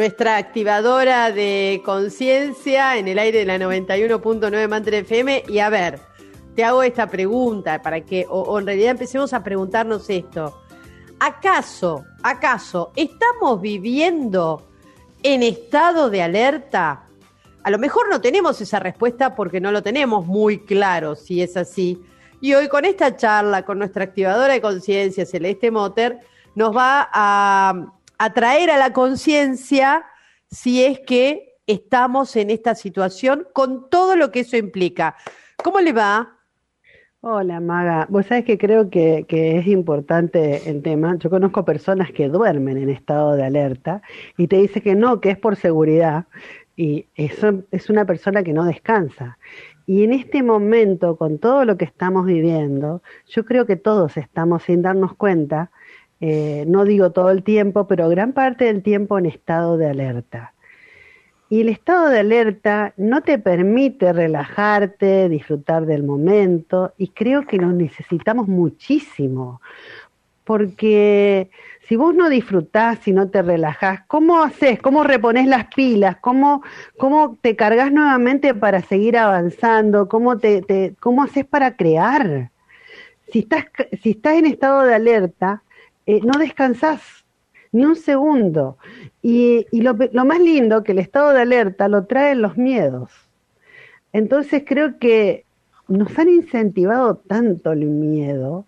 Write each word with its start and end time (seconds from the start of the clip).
Nuestra 0.00 0.38
activadora 0.38 1.30
de 1.30 1.82
conciencia 1.84 2.96
en 2.96 3.06
el 3.06 3.18
aire 3.18 3.40
de 3.40 3.44
la 3.44 3.58
91.9 3.58 4.66
Mantra 4.66 4.96
FM. 4.96 5.44
Y 5.46 5.58
a 5.58 5.68
ver, 5.68 6.00
te 6.54 6.64
hago 6.64 6.82
esta 6.82 7.06
pregunta 7.06 7.82
para 7.82 8.00
que, 8.00 8.24
o, 8.26 8.58
en 8.58 8.64
realidad 8.64 8.92
empecemos 8.92 9.34
a 9.34 9.44
preguntarnos 9.44 10.08
esto. 10.08 10.62
¿Acaso, 11.18 12.06
acaso, 12.22 12.92
estamos 12.96 13.60
viviendo 13.60 14.66
en 15.22 15.42
estado 15.42 16.08
de 16.08 16.22
alerta? 16.22 17.04
A 17.62 17.70
lo 17.70 17.78
mejor 17.78 18.08
no 18.08 18.22
tenemos 18.22 18.58
esa 18.62 18.78
respuesta 18.78 19.34
porque 19.34 19.60
no 19.60 19.70
lo 19.70 19.82
tenemos 19.82 20.24
muy 20.24 20.60
claro 20.60 21.14
si 21.14 21.42
es 21.42 21.58
así. 21.58 22.02
Y 22.40 22.54
hoy 22.54 22.68
con 22.68 22.86
esta 22.86 23.18
charla, 23.18 23.66
con 23.66 23.78
nuestra 23.78 24.04
activadora 24.04 24.54
de 24.54 24.62
conciencia, 24.62 25.26
Celeste 25.26 25.70
Motter, 25.70 26.20
nos 26.54 26.74
va 26.74 27.06
a 27.12 27.92
atraer 28.20 28.70
a 28.70 28.76
la 28.76 28.92
conciencia 28.92 30.04
si 30.50 30.84
es 30.84 31.00
que 31.00 31.54
estamos 31.66 32.36
en 32.36 32.50
esta 32.50 32.74
situación 32.74 33.46
con 33.54 33.88
todo 33.88 34.14
lo 34.14 34.30
que 34.30 34.40
eso 34.40 34.58
implica. 34.58 35.16
¿Cómo 35.56 35.80
le 35.80 35.94
va? 35.94 36.36
Hola 37.22 37.60
Maga, 37.60 38.06
vos 38.10 38.26
sabés 38.26 38.44
que 38.44 38.58
creo 38.58 38.90
que, 38.90 39.24
es 39.26 39.66
importante 39.66 40.68
el 40.68 40.82
tema. 40.82 41.16
Yo 41.18 41.30
conozco 41.30 41.64
personas 41.64 42.12
que 42.12 42.28
duermen 42.28 42.76
en 42.76 42.90
estado 42.90 43.36
de 43.36 43.44
alerta 43.44 44.02
y 44.36 44.48
te 44.48 44.56
dice 44.56 44.82
que 44.82 44.94
no, 44.94 45.22
que 45.22 45.30
es 45.30 45.38
por 45.38 45.56
seguridad 45.56 46.26
y 46.76 47.06
eso 47.14 47.62
es 47.70 47.88
una 47.88 48.04
persona 48.04 48.42
que 48.42 48.52
no 48.52 48.66
descansa. 48.66 49.38
Y 49.86 50.04
en 50.04 50.12
este 50.12 50.42
momento, 50.42 51.16
con 51.16 51.38
todo 51.38 51.64
lo 51.64 51.78
que 51.78 51.86
estamos 51.86 52.26
viviendo, 52.26 53.02
yo 53.28 53.46
creo 53.46 53.64
que 53.64 53.76
todos 53.76 54.18
estamos 54.18 54.64
sin 54.64 54.82
darnos 54.82 55.14
cuenta 55.14 55.70
eh, 56.20 56.64
no 56.66 56.84
digo 56.84 57.12
todo 57.12 57.30
el 57.30 57.42
tiempo, 57.42 57.86
pero 57.86 58.08
gran 58.08 58.32
parte 58.32 58.66
del 58.66 58.82
tiempo 58.82 59.18
en 59.18 59.26
estado 59.26 59.76
de 59.76 59.88
alerta. 59.88 60.52
Y 61.48 61.62
el 61.62 61.68
estado 61.68 62.10
de 62.10 62.20
alerta 62.20 62.92
no 62.96 63.22
te 63.22 63.38
permite 63.38 64.12
relajarte, 64.12 65.28
disfrutar 65.28 65.86
del 65.86 66.04
momento, 66.04 66.92
y 66.96 67.08
creo 67.08 67.46
que 67.46 67.56
lo 67.56 67.72
necesitamos 67.72 68.46
muchísimo, 68.46 69.60
porque 70.44 71.50
si 71.88 71.96
vos 71.96 72.14
no 72.14 72.28
disfrutás, 72.28 73.00
si 73.00 73.12
no 73.12 73.30
te 73.30 73.42
relajás, 73.42 74.02
¿cómo 74.06 74.44
haces? 74.44 74.80
¿Cómo 74.80 75.02
repones 75.02 75.48
las 75.48 75.66
pilas? 75.74 76.18
¿Cómo, 76.20 76.62
cómo 76.98 77.36
te 77.40 77.56
cargas 77.56 77.90
nuevamente 77.90 78.54
para 78.54 78.80
seguir 78.80 79.16
avanzando? 79.16 80.08
¿Cómo, 80.08 80.38
te, 80.38 80.94
cómo 81.00 81.24
haces 81.24 81.44
para 81.44 81.76
crear? 81.76 82.50
Si 83.32 83.40
estás, 83.40 83.64
si 84.02 84.10
estás 84.10 84.34
en 84.34 84.46
estado 84.46 84.82
de 84.82 84.94
alerta, 84.94 85.62
eh, 86.06 86.20
no 86.22 86.38
descansás 86.38 87.20
ni 87.72 87.84
un 87.84 87.96
segundo. 87.96 88.78
Y, 89.22 89.66
lo, 89.72 89.94
más 90.24 90.40
lindo 90.40 90.82
que 90.82 90.92
el 90.92 90.98
estado 90.98 91.32
de 91.32 91.42
alerta 91.42 91.88
lo 91.88 92.06
traen 92.06 92.42
los 92.42 92.56
miedos. 92.56 93.10
Entonces 94.12 94.64
creo 94.66 94.98
que 94.98 95.44
nos 95.88 96.18
han 96.18 96.28
incentivado 96.28 97.16
tanto 97.16 97.72
el 97.72 97.86
miedo 97.86 98.66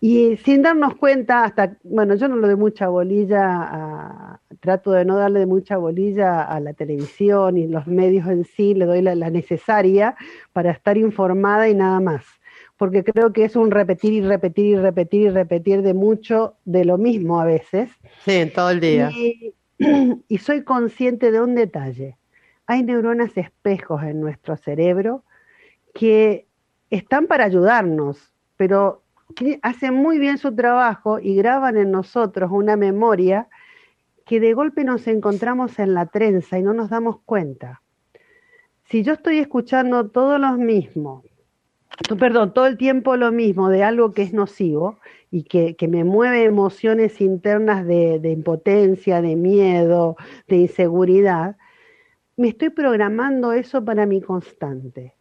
y 0.00 0.36
sin 0.38 0.62
darnos 0.62 0.96
cuenta, 0.96 1.44
hasta, 1.44 1.76
bueno, 1.82 2.14
yo 2.14 2.28
no 2.28 2.36
lo 2.36 2.46
doy 2.46 2.56
mucha 2.56 2.88
bolilla, 2.88 4.40
trato 4.60 4.92
de 4.92 5.04
no 5.04 5.16
darle 5.16 5.44
mucha 5.44 5.76
bolilla 5.76 6.42
a 6.42 6.58
la 6.60 6.72
televisión 6.72 7.58
y 7.58 7.66
los 7.66 7.86
medios 7.86 8.26
en 8.26 8.44
sí, 8.44 8.74
le 8.74 8.86
doy 8.86 9.02
la 9.02 9.30
necesaria 9.30 10.16
para 10.52 10.70
estar 10.70 10.96
informada 10.96 11.68
y 11.68 11.74
nada 11.74 12.00
más 12.00 12.24
porque 12.80 13.04
creo 13.04 13.30
que 13.34 13.44
es 13.44 13.56
un 13.56 13.70
repetir 13.70 14.14
y 14.14 14.22
repetir 14.22 14.64
y 14.64 14.76
repetir 14.78 15.20
y 15.20 15.28
repetir 15.28 15.82
de 15.82 15.92
mucho 15.92 16.56
de 16.64 16.86
lo 16.86 16.96
mismo 16.96 17.38
a 17.38 17.44
veces. 17.44 17.90
Sí, 18.24 18.50
todo 18.54 18.70
el 18.70 18.80
día. 18.80 19.10
Y, 20.28 20.38
soy 20.38 20.62
consciente 20.64 21.30
de 21.30 21.42
un 21.42 21.54
detalle. 21.54 22.16
Hay 22.66 22.82
neuronas 22.82 23.36
espejos 23.36 24.02
en 24.02 24.20
nuestro 24.20 24.56
cerebro 24.56 25.24
que 25.92 26.46
están 26.88 27.26
para 27.26 27.44
ayudarnos, 27.44 28.32
pero 28.56 29.02
hacen 29.60 29.94
muy 29.94 30.18
bien 30.18 30.38
su 30.38 30.54
trabajo 30.54 31.18
y 31.18 31.34
graban 31.34 31.76
en 31.76 31.90
nosotros 31.90 32.50
una 32.50 32.76
memoria 32.76 33.48
que 34.24 34.40
de 34.40 34.54
golpe 34.54 34.84
nos 34.84 35.06
encontramos 35.06 35.78
en 35.78 35.92
la 35.92 36.06
trenza 36.06 36.58
y 36.58 36.62
no 36.62 36.72
nos 36.72 36.88
damos 36.88 37.20
cuenta. 37.26 37.82
Si 38.84 39.02
yo 39.02 39.12
estoy 39.12 39.38
escuchando 39.38 40.08
todos 40.08 40.40
los 40.40 40.56
mismos, 40.56 41.29
perdón, 42.18 42.52
todo 42.54 42.66
el 42.66 42.76
tiempo 42.76 43.16
lo 43.16 43.32
mismo 43.32 43.68
de 43.68 43.84
algo 43.84 44.12
que 44.12 44.22
es 44.22 44.32
nocivo 44.32 44.98
y 45.30 45.44
que, 45.44 45.76
me 45.88 46.04
mueve 46.04 46.44
emociones 46.44 47.20
internas 47.20 47.86
de, 47.86 48.18
de, 48.18 48.30
impotencia, 48.30 49.22
de 49.22 49.36
miedo, 49.36 50.16
de 50.48 50.56
inseguridad, 50.56 51.56
me 52.36 52.48
estoy 52.48 52.70
programando 52.70 53.52
eso 53.52 53.84
para 53.84 54.06
mi 54.06 54.20
constante. 54.20 55.14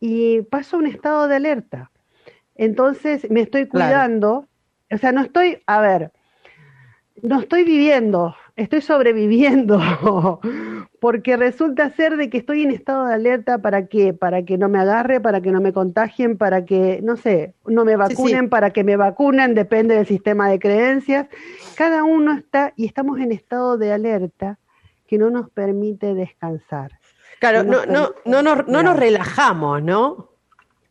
Y 0.00 0.42
paso 0.42 0.76
a 0.76 0.78
un 0.80 0.86
estado 0.86 1.28
de 1.28 1.36
alerta. 1.36 1.90
Entonces 2.54 3.30
me 3.30 3.42
estoy 3.42 3.66
cuidando, 3.66 4.48
o 4.90 4.98
sea, 4.98 5.12
no 5.12 5.22
estoy, 5.22 5.62
a 5.66 5.80
ver, 5.80 6.12
no 7.22 7.40
estoy 7.40 7.64
viviendo, 7.64 8.34
estoy 8.56 8.80
sobreviviendo, 8.80 9.80
porque 11.00 11.36
resulta 11.36 11.90
ser 11.90 12.16
de 12.16 12.30
que 12.30 12.38
estoy 12.38 12.62
en 12.62 12.70
estado 12.70 13.06
de 13.06 13.14
alerta 13.14 13.58
para 13.58 13.86
que, 13.86 14.12
para 14.14 14.44
que 14.44 14.58
no 14.58 14.68
me 14.68 14.78
agarre, 14.78 15.20
para 15.20 15.40
que 15.40 15.50
no 15.50 15.60
me 15.60 15.72
contagien, 15.72 16.38
para 16.38 16.64
que, 16.64 17.00
no 17.02 17.16
sé, 17.16 17.54
no 17.66 17.84
me 17.84 17.96
vacunen, 17.96 18.48
para 18.48 18.70
que 18.70 18.84
me 18.84 18.96
vacunen, 18.96 19.54
depende 19.54 19.96
del 19.96 20.06
sistema 20.06 20.48
de 20.48 20.58
creencias. 20.58 21.26
Cada 21.76 22.04
uno 22.04 22.32
está 22.32 22.72
y 22.76 22.86
estamos 22.86 23.18
en 23.20 23.32
estado 23.32 23.76
de 23.76 23.92
alerta 23.92 24.58
que 25.06 25.18
no 25.18 25.30
nos 25.30 25.50
permite 25.50 26.14
descansar. 26.14 26.98
Claro, 27.40 27.64
no, 27.64 27.84
no, 27.84 28.14
no, 28.24 28.42
nos, 28.42 28.66
no 28.68 28.82
nos 28.82 28.96
relajamos, 28.96 29.82
¿no? 29.82 30.30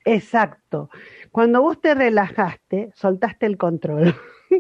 Exacto. 0.05 0.89
Cuando 1.31 1.61
vos 1.61 1.79
te 1.81 1.95
relajaste, 1.95 2.91
soltaste 2.93 3.45
el 3.45 3.57
control. 3.57 4.15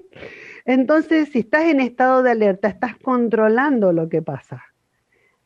Entonces, 0.65 1.29
si 1.29 1.39
estás 1.39 1.65
en 1.65 1.79
estado 1.79 2.23
de 2.23 2.31
alerta, 2.31 2.67
estás 2.67 2.95
controlando 2.97 3.91
lo 3.91 4.09
que 4.09 4.21
pasa. 4.21 4.63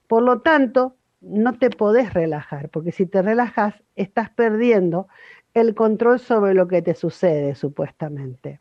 Por 0.07 0.23
lo 0.23 0.41
tanto, 0.41 0.95
no 1.21 1.57
te 1.57 1.69
podés 1.69 2.13
relajar, 2.13 2.69
porque 2.69 2.91
si 2.91 3.05
te 3.05 3.21
relajas, 3.21 3.75
estás 3.95 4.29
perdiendo 4.29 5.07
el 5.53 5.73
control 5.73 6.19
sobre 6.19 6.53
lo 6.53 6.67
que 6.67 6.81
te 6.81 6.93
sucede, 6.93 7.55
supuestamente. 7.55 8.59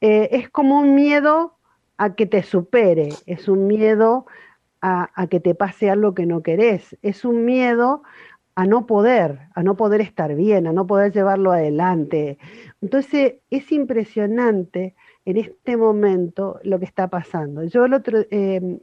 Eh, 0.00 0.28
es 0.32 0.48
como 0.48 0.80
un 0.80 0.94
miedo 0.94 1.56
a 1.98 2.14
que 2.14 2.26
te 2.26 2.42
supere, 2.42 3.10
es 3.26 3.48
un 3.48 3.66
miedo 3.66 4.26
a, 4.80 5.10
a, 5.14 5.26
que 5.26 5.40
te 5.40 5.54
pase 5.54 5.90
algo 5.90 6.14
que 6.14 6.24
no 6.24 6.42
querés, 6.42 6.96
es 7.02 7.24
un 7.24 7.44
miedo 7.44 8.02
a 8.54 8.64
no 8.66 8.86
poder, 8.86 9.40
a 9.54 9.62
no 9.62 9.76
poder 9.76 10.00
estar 10.00 10.34
bien, 10.34 10.66
a 10.66 10.72
no 10.72 10.86
poder 10.86 11.12
llevarlo 11.12 11.52
adelante. 11.52 12.38
Entonces 12.80 13.34
es 13.50 13.70
impresionante 13.70 14.94
en 15.28 15.36
este 15.36 15.76
momento 15.76 16.58
lo 16.62 16.78
que 16.78 16.86
está 16.86 17.08
pasando. 17.08 17.62
Yo 17.64 17.84
el 17.84 17.92
otro, 17.92 18.20
eh, 18.30 18.80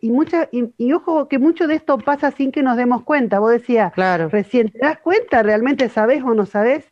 y, 0.00 0.10
mucha, 0.10 0.48
y, 0.50 0.92
ojo 0.94 1.28
que 1.28 1.38
mucho 1.38 1.66
de 1.66 1.74
esto 1.74 1.98
pasa 1.98 2.30
sin 2.30 2.50
que 2.50 2.62
nos 2.62 2.78
demos 2.78 3.02
cuenta. 3.02 3.40
Vos 3.40 3.52
decías, 3.52 3.92
claro. 3.92 4.30
recién, 4.30 4.70
¿te 4.70 4.78
das 4.78 5.00
cuenta? 5.00 5.42
¿Realmente 5.42 5.90
sabes 5.90 6.22
o 6.22 6.32
no 6.32 6.46
sabes? 6.46 6.90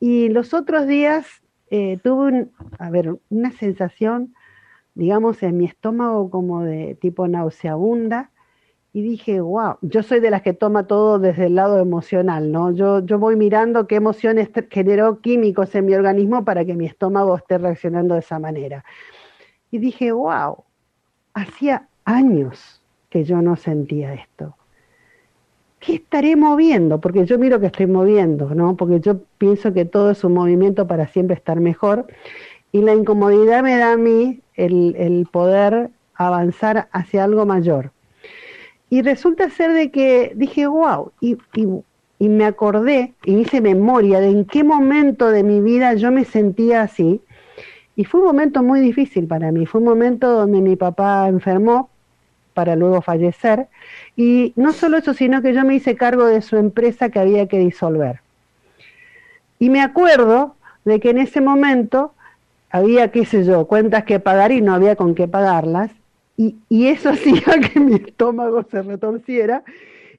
Y 0.00 0.30
los 0.30 0.52
otros 0.52 0.88
días 0.88 1.28
eh, 1.70 2.00
tuve, 2.02 2.48
a 2.80 2.90
ver, 2.90 3.14
una 3.28 3.52
sensación, 3.52 4.34
digamos, 4.94 5.40
en 5.44 5.56
mi 5.56 5.66
estómago 5.66 6.28
como 6.28 6.64
de 6.64 6.96
tipo 7.00 7.28
nauseabunda 7.28 8.32
y 8.98 9.02
dije, 9.02 9.40
wow, 9.40 9.76
yo 9.80 10.02
soy 10.02 10.18
de 10.18 10.28
las 10.28 10.42
que 10.42 10.52
toma 10.52 10.88
todo 10.88 11.20
desde 11.20 11.46
el 11.46 11.54
lado 11.54 11.78
emocional, 11.78 12.50
¿no? 12.50 12.72
Yo, 12.72 12.98
yo 13.06 13.16
voy 13.20 13.36
mirando 13.36 13.86
qué 13.86 13.94
emociones 13.94 14.50
generó 14.70 15.20
químicos 15.20 15.72
en 15.76 15.86
mi 15.86 15.94
organismo 15.94 16.44
para 16.44 16.64
que 16.64 16.74
mi 16.74 16.86
estómago 16.86 17.36
esté 17.36 17.58
reaccionando 17.58 18.14
de 18.14 18.20
esa 18.20 18.40
manera. 18.40 18.84
Y 19.70 19.78
dije, 19.78 20.10
wow, 20.10 20.64
hacía 21.32 21.86
años 22.04 22.82
que 23.08 23.22
yo 23.22 23.40
no 23.40 23.54
sentía 23.54 24.14
esto. 24.14 24.56
¿Qué 25.78 25.94
estaré 25.94 26.34
moviendo? 26.34 27.00
Porque 27.00 27.24
yo 27.24 27.38
miro 27.38 27.60
que 27.60 27.66
estoy 27.66 27.86
moviendo, 27.86 28.52
¿no? 28.52 28.74
Porque 28.74 28.98
yo 28.98 29.20
pienso 29.38 29.72
que 29.72 29.84
todo 29.84 30.10
es 30.10 30.24
un 30.24 30.34
movimiento 30.34 30.88
para 30.88 31.06
siempre 31.06 31.36
estar 31.36 31.60
mejor. 31.60 32.06
Y 32.72 32.82
la 32.82 32.96
incomodidad 32.96 33.62
me 33.62 33.76
da 33.76 33.92
a 33.92 33.96
mí 33.96 34.40
el, 34.54 34.96
el 34.96 35.28
poder 35.30 35.90
avanzar 36.16 36.88
hacia 36.90 37.22
algo 37.22 37.46
mayor. 37.46 37.92
Y 38.90 39.02
resulta 39.02 39.50
ser 39.50 39.72
de 39.72 39.90
que 39.90 40.32
dije, 40.34 40.66
wow, 40.66 41.12
y, 41.20 41.36
y, 41.54 42.28
me 42.28 42.44
acordé 42.44 43.14
y 43.24 43.36
hice 43.36 43.60
memoria 43.60 44.20
de 44.20 44.30
en 44.30 44.44
qué 44.44 44.64
momento 44.64 45.30
de 45.30 45.42
mi 45.42 45.60
vida 45.60 45.94
yo 45.94 46.10
me 46.10 46.24
sentía 46.24 46.82
así. 46.82 47.20
Y 47.96 48.04
fue 48.04 48.20
un 48.20 48.26
momento 48.26 48.62
muy 48.62 48.80
difícil 48.80 49.26
para 49.26 49.52
mí, 49.52 49.66
fue 49.66 49.80
un 49.80 49.86
momento 49.88 50.32
donde 50.32 50.60
mi 50.60 50.76
papá 50.76 51.28
enfermó 51.28 51.90
para 52.54 52.76
luego 52.76 53.02
fallecer. 53.02 53.68
Y 54.16 54.52
no 54.56 54.72
solo 54.72 54.96
eso, 54.96 55.14
sino 55.14 55.42
que 55.42 55.54
yo 55.54 55.64
me 55.64 55.76
hice 55.76 55.94
cargo 55.94 56.26
de 56.26 56.42
su 56.42 56.56
empresa 56.56 57.08
que 57.08 57.20
había 57.20 57.46
que 57.46 57.58
disolver. 57.58 58.20
Y 59.58 59.70
me 59.70 59.80
acuerdo 59.80 60.56
de 60.84 61.00
que 61.00 61.10
en 61.10 61.18
ese 61.18 61.40
momento 61.40 62.14
había, 62.70 63.10
qué 63.10 63.24
sé 63.24 63.44
yo, 63.44 63.66
cuentas 63.66 64.04
que 64.04 64.20
pagar 64.20 64.52
y 64.52 64.60
no 64.60 64.74
había 64.74 64.96
con 64.96 65.14
qué 65.14 65.28
pagarlas. 65.28 65.90
Y, 66.38 66.86
eso 66.86 67.10
hacía 67.10 67.42
que 67.60 67.80
mi 67.80 67.96
estómago 67.96 68.62
se 68.70 68.80
retorciera 68.82 69.64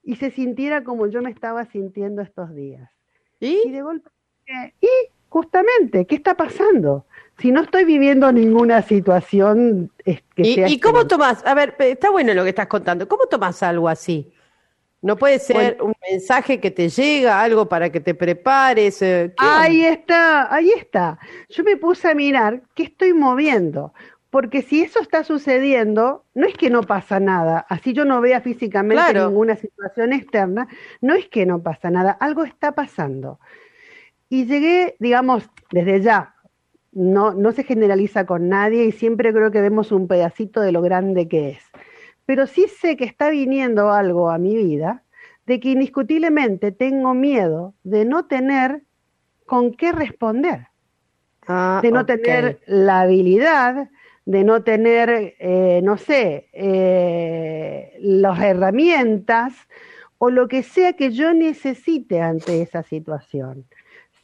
y 0.03 0.17
se 0.17 0.31
sintiera 0.31 0.83
como 0.83 1.07
yo 1.07 1.21
me 1.21 1.31
estaba 1.31 1.65
sintiendo 1.65 2.21
estos 2.21 2.53
días. 2.53 2.89
Y, 3.39 3.71
de 3.71 3.81
golpe, 3.81 4.09
y 4.81 4.89
justamente, 5.29 6.05
¿qué 6.05 6.15
está 6.15 6.35
pasando? 6.35 7.05
Si 7.37 7.51
no 7.51 7.61
estoy 7.61 7.85
viviendo 7.85 8.29
ninguna 8.33 8.81
situación 8.81 9.91
que 10.03 10.21
¿Y, 10.35 10.55
sea... 10.55 10.67
¿Y 10.67 10.79
cómo 10.81 11.07
tomás? 11.07 11.45
A 11.45 11.53
ver, 11.53 11.75
está 11.79 12.09
bueno 12.09 12.33
lo 12.33 12.43
que 12.43 12.49
estás 12.49 12.67
contando. 12.67 13.07
¿Cómo 13.07 13.27
tomás 13.27 13.63
algo 13.63 13.87
así? 13.87 14.33
No 15.01 15.15
puede 15.15 15.39
ser 15.39 15.77
un 15.81 15.93
mensaje 16.11 16.59
que 16.59 16.71
te 16.71 16.89
llega, 16.89 17.41
algo 17.41 17.69
para 17.69 17.89
que 17.89 18.01
te 18.01 18.13
prepares. 18.13 19.01
Eh, 19.01 19.33
ahí 19.37 19.85
está, 19.85 20.53
ahí 20.53 20.71
está. 20.71 21.17
Yo 21.47 21.63
me 21.63 21.77
puse 21.77 22.09
a 22.09 22.13
mirar 22.13 22.63
qué 22.75 22.83
estoy 22.83 23.13
moviendo, 23.13 23.93
porque 24.29 24.61
si 24.61 24.81
eso 24.81 24.99
está 24.99 25.23
sucediendo, 25.23 26.25
no 26.35 26.45
es 26.45 26.55
que 26.55 26.69
no 26.69 26.83
pasa 26.83 27.19
nada. 27.19 27.65
Así 27.69 27.93
yo 27.93 28.05
no 28.05 28.21
vea 28.21 28.41
físicamente 28.41 29.13
ninguna 29.13 29.55
situación 29.55 30.13
externa, 30.13 30.67
no 31.01 31.15
es 31.15 31.27
que 31.27 31.45
no 31.45 31.61
pasa 31.61 31.89
nada, 31.89 32.11
algo 32.11 32.43
está 32.43 32.73
pasando. 32.73 33.39
Y 34.29 34.45
llegué, 34.45 34.95
digamos, 34.99 35.49
desde 35.71 36.01
ya, 36.01 36.35
no, 36.91 37.33
no 37.33 37.51
se 37.51 37.63
generaliza 37.63 38.25
con 38.25 38.49
nadie 38.49 38.85
y 38.85 38.91
siempre 38.91 39.33
creo 39.33 39.51
que 39.51 39.61
vemos 39.61 39.91
un 39.91 40.07
pedacito 40.07 40.61
de 40.61 40.71
lo 40.71 40.81
grande 40.81 41.27
que 41.27 41.49
es 41.49 41.63
pero 42.29 42.45
sí 42.45 42.67
sé 42.67 42.95
que 42.95 43.05
está 43.05 43.31
viniendo 43.31 43.91
algo 43.91 44.29
a 44.29 44.37
mi 44.37 44.55
vida 44.55 45.01
de 45.47 45.59
que 45.59 45.69
indiscutiblemente 45.69 46.71
tengo 46.71 47.15
miedo 47.15 47.73
de 47.81 48.05
no 48.05 48.27
tener 48.27 48.83
con 49.47 49.71
qué 49.71 49.91
responder, 49.91 50.67
ah, 51.47 51.79
de 51.81 51.89
no 51.89 52.05
tener 52.05 52.59
la 52.67 53.01
habilidad, 53.01 53.89
de 54.29 54.43
no 54.43 54.61
tener, 54.61 55.33
eh, 55.39 55.81
no 55.83 55.97
sé, 55.97 56.49
eh, 56.53 57.97
las 57.99 58.39
herramientas 58.39 59.55
o 60.19 60.29
lo 60.29 60.47
que 60.47 60.61
sea 60.61 60.93
que 60.93 61.09
yo 61.09 61.33
necesite 61.33 62.21
ante 62.21 62.61
esa 62.61 62.83
situación. 62.83 63.65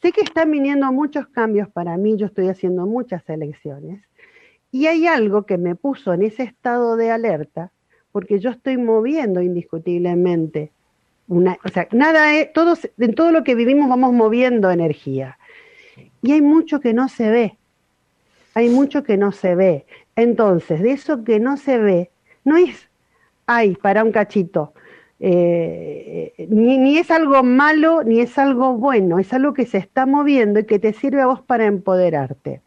Sé 0.00 0.12
que 0.12 0.20
están 0.20 0.52
viniendo 0.52 0.92
muchos 0.92 1.26
cambios 1.26 1.68
para 1.70 1.96
mí, 1.96 2.16
yo 2.16 2.26
estoy 2.26 2.46
haciendo 2.46 2.86
muchas 2.86 3.28
elecciones, 3.28 4.00
y 4.70 4.86
hay 4.86 5.08
algo 5.08 5.44
que 5.44 5.58
me 5.58 5.74
puso 5.74 6.12
en 6.12 6.22
ese 6.22 6.44
estado 6.44 6.96
de 6.96 7.10
alerta 7.10 7.72
porque 8.12 8.38
yo 8.38 8.50
estoy 8.50 8.76
moviendo 8.76 9.42
indiscutiblemente. 9.42 10.70
Una, 11.26 11.58
o 11.64 11.68
sea, 11.68 11.88
nada 11.90 12.32
es, 12.38 12.52
todos, 12.52 12.88
en 12.96 13.12
todo 13.16 13.32
lo 13.32 13.42
que 13.42 13.56
vivimos 13.56 13.88
vamos 13.88 14.12
moviendo 14.12 14.70
energía. 14.70 15.36
Y 16.22 16.30
hay 16.30 16.42
mucho 16.42 16.78
que 16.78 16.94
no 16.94 17.08
se 17.08 17.28
ve. 17.28 17.58
Hay 18.56 18.70
mucho 18.70 19.02
que 19.02 19.18
no 19.18 19.32
se 19.32 19.54
ve. 19.54 19.84
Entonces, 20.16 20.80
de 20.80 20.92
eso 20.92 21.24
que 21.24 21.38
no 21.38 21.58
se 21.58 21.76
ve, 21.76 22.10
no 22.42 22.56
es, 22.56 22.88
ay, 23.44 23.74
para 23.74 24.02
un 24.02 24.12
cachito. 24.12 24.72
Eh, 25.20 26.32
ni, 26.48 26.78
ni 26.78 26.96
es 26.96 27.10
algo 27.10 27.42
malo 27.42 28.02
ni 28.02 28.20
es 28.20 28.38
algo 28.38 28.74
bueno, 28.78 29.18
es 29.18 29.32
algo 29.34 29.52
que 29.52 29.66
se 29.66 29.76
está 29.76 30.06
moviendo 30.06 30.60
y 30.60 30.64
que 30.64 30.78
te 30.78 30.94
sirve 30.94 31.20
a 31.20 31.26
vos 31.26 31.42
para 31.42 31.66
empoderarte. 31.66 32.62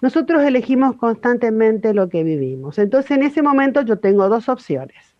Nosotros 0.00 0.42
elegimos 0.44 0.96
constantemente 0.96 1.92
lo 1.92 2.08
que 2.08 2.24
vivimos. 2.24 2.78
Entonces 2.78 3.10
en 3.10 3.22
ese 3.22 3.42
momento 3.42 3.82
yo 3.82 3.98
tengo 3.98 4.30
dos 4.30 4.48
opciones. 4.48 5.14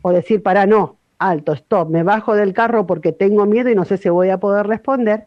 O 0.00 0.10
decir, 0.10 0.42
para 0.42 0.64
no, 0.64 0.96
alto, 1.18 1.52
stop, 1.52 1.90
me 1.90 2.02
bajo 2.02 2.34
del 2.34 2.54
carro 2.54 2.86
porque 2.86 3.12
tengo 3.12 3.44
miedo 3.44 3.68
y 3.68 3.74
no 3.74 3.84
sé 3.84 3.98
si 3.98 4.08
voy 4.08 4.30
a 4.30 4.40
poder 4.40 4.66
responder. 4.66 5.26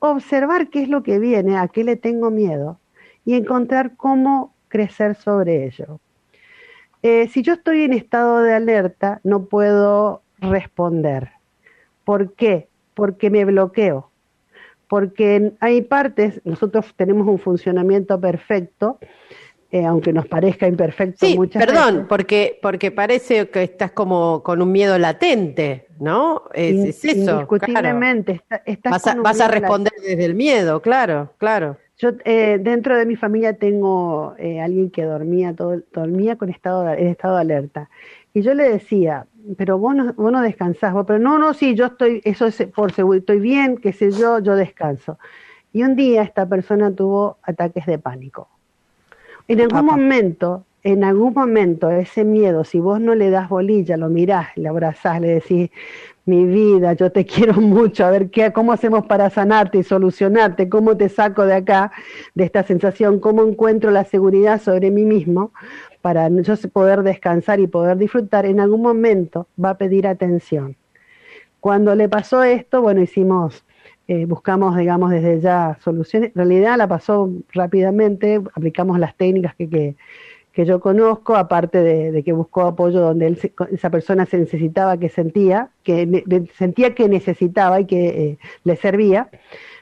Observar 0.00 0.70
qué 0.70 0.82
es 0.82 0.88
lo 0.88 1.04
que 1.04 1.20
viene, 1.20 1.56
a 1.56 1.68
qué 1.68 1.84
le 1.84 1.94
tengo 1.94 2.32
miedo 2.32 2.79
y 3.24 3.34
encontrar 3.34 3.96
cómo 3.96 4.54
crecer 4.68 5.14
sobre 5.14 5.66
ello. 5.66 6.00
Eh, 7.02 7.28
si 7.28 7.42
yo 7.42 7.54
estoy 7.54 7.82
en 7.82 7.92
estado 7.92 8.40
de 8.42 8.54
alerta, 8.54 9.20
no 9.24 9.46
puedo 9.46 10.22
responder. 10.38 11.30
¿Por 12.04 12.34
qué? 12.34 12.68
Porque 12.94 13.30
me 13.30 13.44
bloqueo 13.44 14.10
porque 14.90 15.52
hay 15.60 15.82
partes, 15.82 16.40
nosotros 16.44 16.84
tenemos 16.96 17.28
un 17.28 17.38
funcionamiento 17.38 18.20
perfecto, 18.20 18.98
eh, 19.70 19.84
aunque 19.86 20.12
nos 20.12 20.26
parezca 20.26 20.66
imperfecto 20.66 21.26
sí, 21.26 21.36
muchas 21.36 21.64
perdón, 21.64 22.06
porque 22.08 22.58
porque 22.60 22.90
parece 22.90 23.48
que 23.50 23.62
estás 23.62 23.92
como 23.92 24.42
con 24.42 24.60
un 24.60 24.72
miedo 24.72 24.98
latente, 24.98 25.86
¿no? 26.00 26.42
Es, 26.52 27.04
eso. 27.04 27.30
Indiscutiblemente. 27.30 28.42
vas 28.82 29.40
a, 29.40 29.46
responder 29.46 29.92
desde 30.02 30.24
el 30.24 30.34
miedo, 30.34 30.82
claro, 30.82 31.34
claro. 31.38 31.76
Yo 32.00 32.12
eh, 32.24 32.58
dentro 32.58 32.96
de 32.96 33.04
mi 33.04 33.14
familia 33.14 33.52
tengo 33.52 34.34
eh, 34.38 34.60
alguien 34.60 34.90
que 34.90 35.04
dormía 35.04 35.54
todo, 35.54 35.82
dormía 35.92 36.36
con 36.36 36.48
estado 36.48 36.90
en 36.90 37.08
estado 37.08 37.34
de 37.34 37.40
alerta 37.42 37.90
y 38.32 38.42
yo 38.42 38.54
le 38.54 38.70
decía, 38.70 39.26
pero 39.56 39.78
vos 39.78 39.94
no, 39.94 40.12
vos 40.14 40.32
no 40.32 40.40
descansás, 40.40 40.92
vos, 40.92 41.04
pero 41.06 41.18
no, 41.18 41.38
no, 41.38 41.52
sí, 41.52 41.74
yo 41.74 41.86
estoy, 41.86 42.20
eso 42.24 42.46
es 42.46 42.62
por 42.74 42.92
seguro, 42.92 43.18
estoy 43.18 43.40
bien, 43.40 43.76
qué 43.76 43.92
sé 43.92 44.12
yo, 44.12 44.38
yo 44.38 44.54
descanso. 44.54 45.18
Y 45.72 45.82
un 45.82 45.96
día 45.96 46.22
esta 46.22 46.46
persona 46.46 46.94
tuvo 46.94 47.38
ataques 47.42 47.86
de 47.86 47.98
pánico. 47.98 48.48
En 49.48 49.60
algún 49.60 49.84
momento, 49.84 50.64
en 50.82 51.04
algún 51.04 51.34
momento, 51.34 51.90
ese 51.90 52.24
miedo, 52.24 52.64
si 52.64 52.78
vos 52.78 53.00
no 53.00 53.14
le 53.14 53.30
das 53.30 53.48
bolilla, 53.48 53.96
lo 53.96 54.08
mirás, 54.08 54.56
le 54.56 54.68
abrazás, 54.68 55.20
le 55.20 55.28
decís, 55.28 55.70
mi 56.30 56.46
vida, 56.46 56.94
yo 56.94 57.12
te 57.12 57.26
quiero 57.32 57.54
mucho, 57.54 58.06
a 58.06 58.10
ver 58.10 58.30
qué, 58.30 58.52
cómo 58.52 58.72
hacemos 58.72 59.04
para 59.06 59.28
sanarte 59.28 59.78
y 59.78 59.82
solucionarte, 59.82 60.68
cómo 60.68 60.96
te 60.96 61.08
saco 61.08 61.44
de 61.44 61.54
acá, 61.54 61.92
de 62.34 62.44
esta 62.44 62.62
sensación, 62.62 63.20
cómo 63.20 63.42
encuentro 63.42 63.90
la 63.90 64.04
seguridad 64.04 64.60
sobre 64.60 64.90
mí 64.90 65.04
mismo, 65.04 65.52
para 66.00 66.28
yo 66.28 66.54
poder 66.72 67.02
descansar 67.02 67.60
y 67.60 67.66
poder 67.66 67.98
disfrutar, 67.98 68.46
en 68.46 68.60
algún 68.60 68.80
momento 68.80 69.48
va 69.62 69.70
a 69.70 69.78
pedir 69.78 70.06
atención. 70.06 70.76
Cuando 71.60 71.94
le 71.94 72.08
pasó 72.08 72.42
esto, 72.42 72.80
bueno, 72.80 73.02
hicimos, 73.02 73.64
eh, 74.08 74.24
buscamos, 74.24 74.76
digamos, 74.76 75.10
desde 75.10 75.40
ya 75.40 75.76
soluciones. 75.82 76.30
En 76.30 76.36
realidad 76.36 76.78
la 76.78 76.88
pasó 76.88 77.30
rápidamente, 77.52 78.40
aplicamos 78.54 78.98
las 78.98 79.14
técnicas 79.14 79.54
que, 79.56 79.68
que, 79.68 79.96
yo 80.54 80.80
conozco, 80.80 81.36
aparte 81.36 81.78
de, 81.78 82.22
que 82.22 82.32
buscó 82.32 82.62
apoyo 82.62 83.00
donde 83.00 83.38
esa 83.70 83.90
persona 83.90 84.26
se 84.26 84.38
necesitaba, 84.38 84.98
que 84.98 85.08
sentía, 85.08 85.70
que 85.82 86.48
sentía 86.56 86.94
que 86.94 87.08
necesitaba 87.08 87.80
y 87.80 87.86
que 87.86 88.08
eh, 88.08 88.38
le 88.64 88.76
servía. 88.76 89.28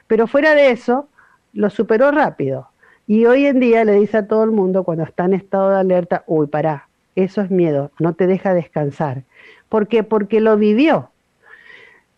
Pero 0.07 0.27
fuera 0.27 0.55
de 0.55 0.71
eso, 0.71 1.07
lo 1.53 1.69
superó 1.69 2.11
rápido. 2.11 2.69
Y 3.07 3.25
hoy 3.25 3.45
en 3.47 3.59
día 3.59 3.85
le 3.85 3.93
dice 3.93 4.17
a 4.17 4.27
todo 4.27 4.43
el 4.43 4.51
mundo 4.51 4.83
cuando 4.83 5.03
está 5.03 5.25
en 5.25 5.33
estado 5.33 5.71
de 5.71 5.77
alerta, 5.77 6.23
uy, 6.27 6.47
pará, 6.47 6.89
eso 7.15 7.41
es 7.41 7.49
miedo, 7.49 7.91
no 7.99 8.13
te 8.13 8.27
deja 8.27 8.53
descansar. 8.53 9.23
¿Por 9.67 9.87
qué? 9.87 10.03
Porque 10.03 10.39
lo 10.39 10.57
vivió. 10.57 11.09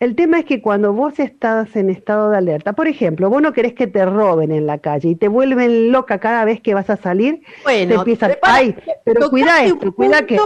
El 0.02 0.16
tema 0.16 0.40
es 0.40 0.46
que 0.46 0.64
cuando 0.64 0.94
vos 0.94 1.20
estás 1.20 1.76
en 1.76 1.92
estado 1.92 2.32
de 2.32 2.38
alerta, 2.38 2.74
por 2.74 2.88
ejemplo, 2.88 3.30
vos 3.30 3.40
no 3.40 3.54
querés 3.54 3.76
que 3.76 3.86
te 3.86 4.04
roben 4.04 4.52
en 4.52 4.66
la 4.66 4.80
calle 4.80 5.10
y 5.10 5.16
te 5.16 5.28
vuelven 5.28 5.92
loca 5.92 6.20
cada 6.20 6.44
vez 6.44 6.60
que 6.60 6.74
vas 6.74 6.90
a 6.90 6.98
salir, 6.98 7.44
bueno, 7.62 7.88
te 7.88 7.94
empiezan, 8.00 8.32
ay, 8.42 8.76
pero 9.04 9.30
cuida 9.30 9.64
esto, 9.64 9.94
cuida 9.94 10.26
que... 10.26 10.40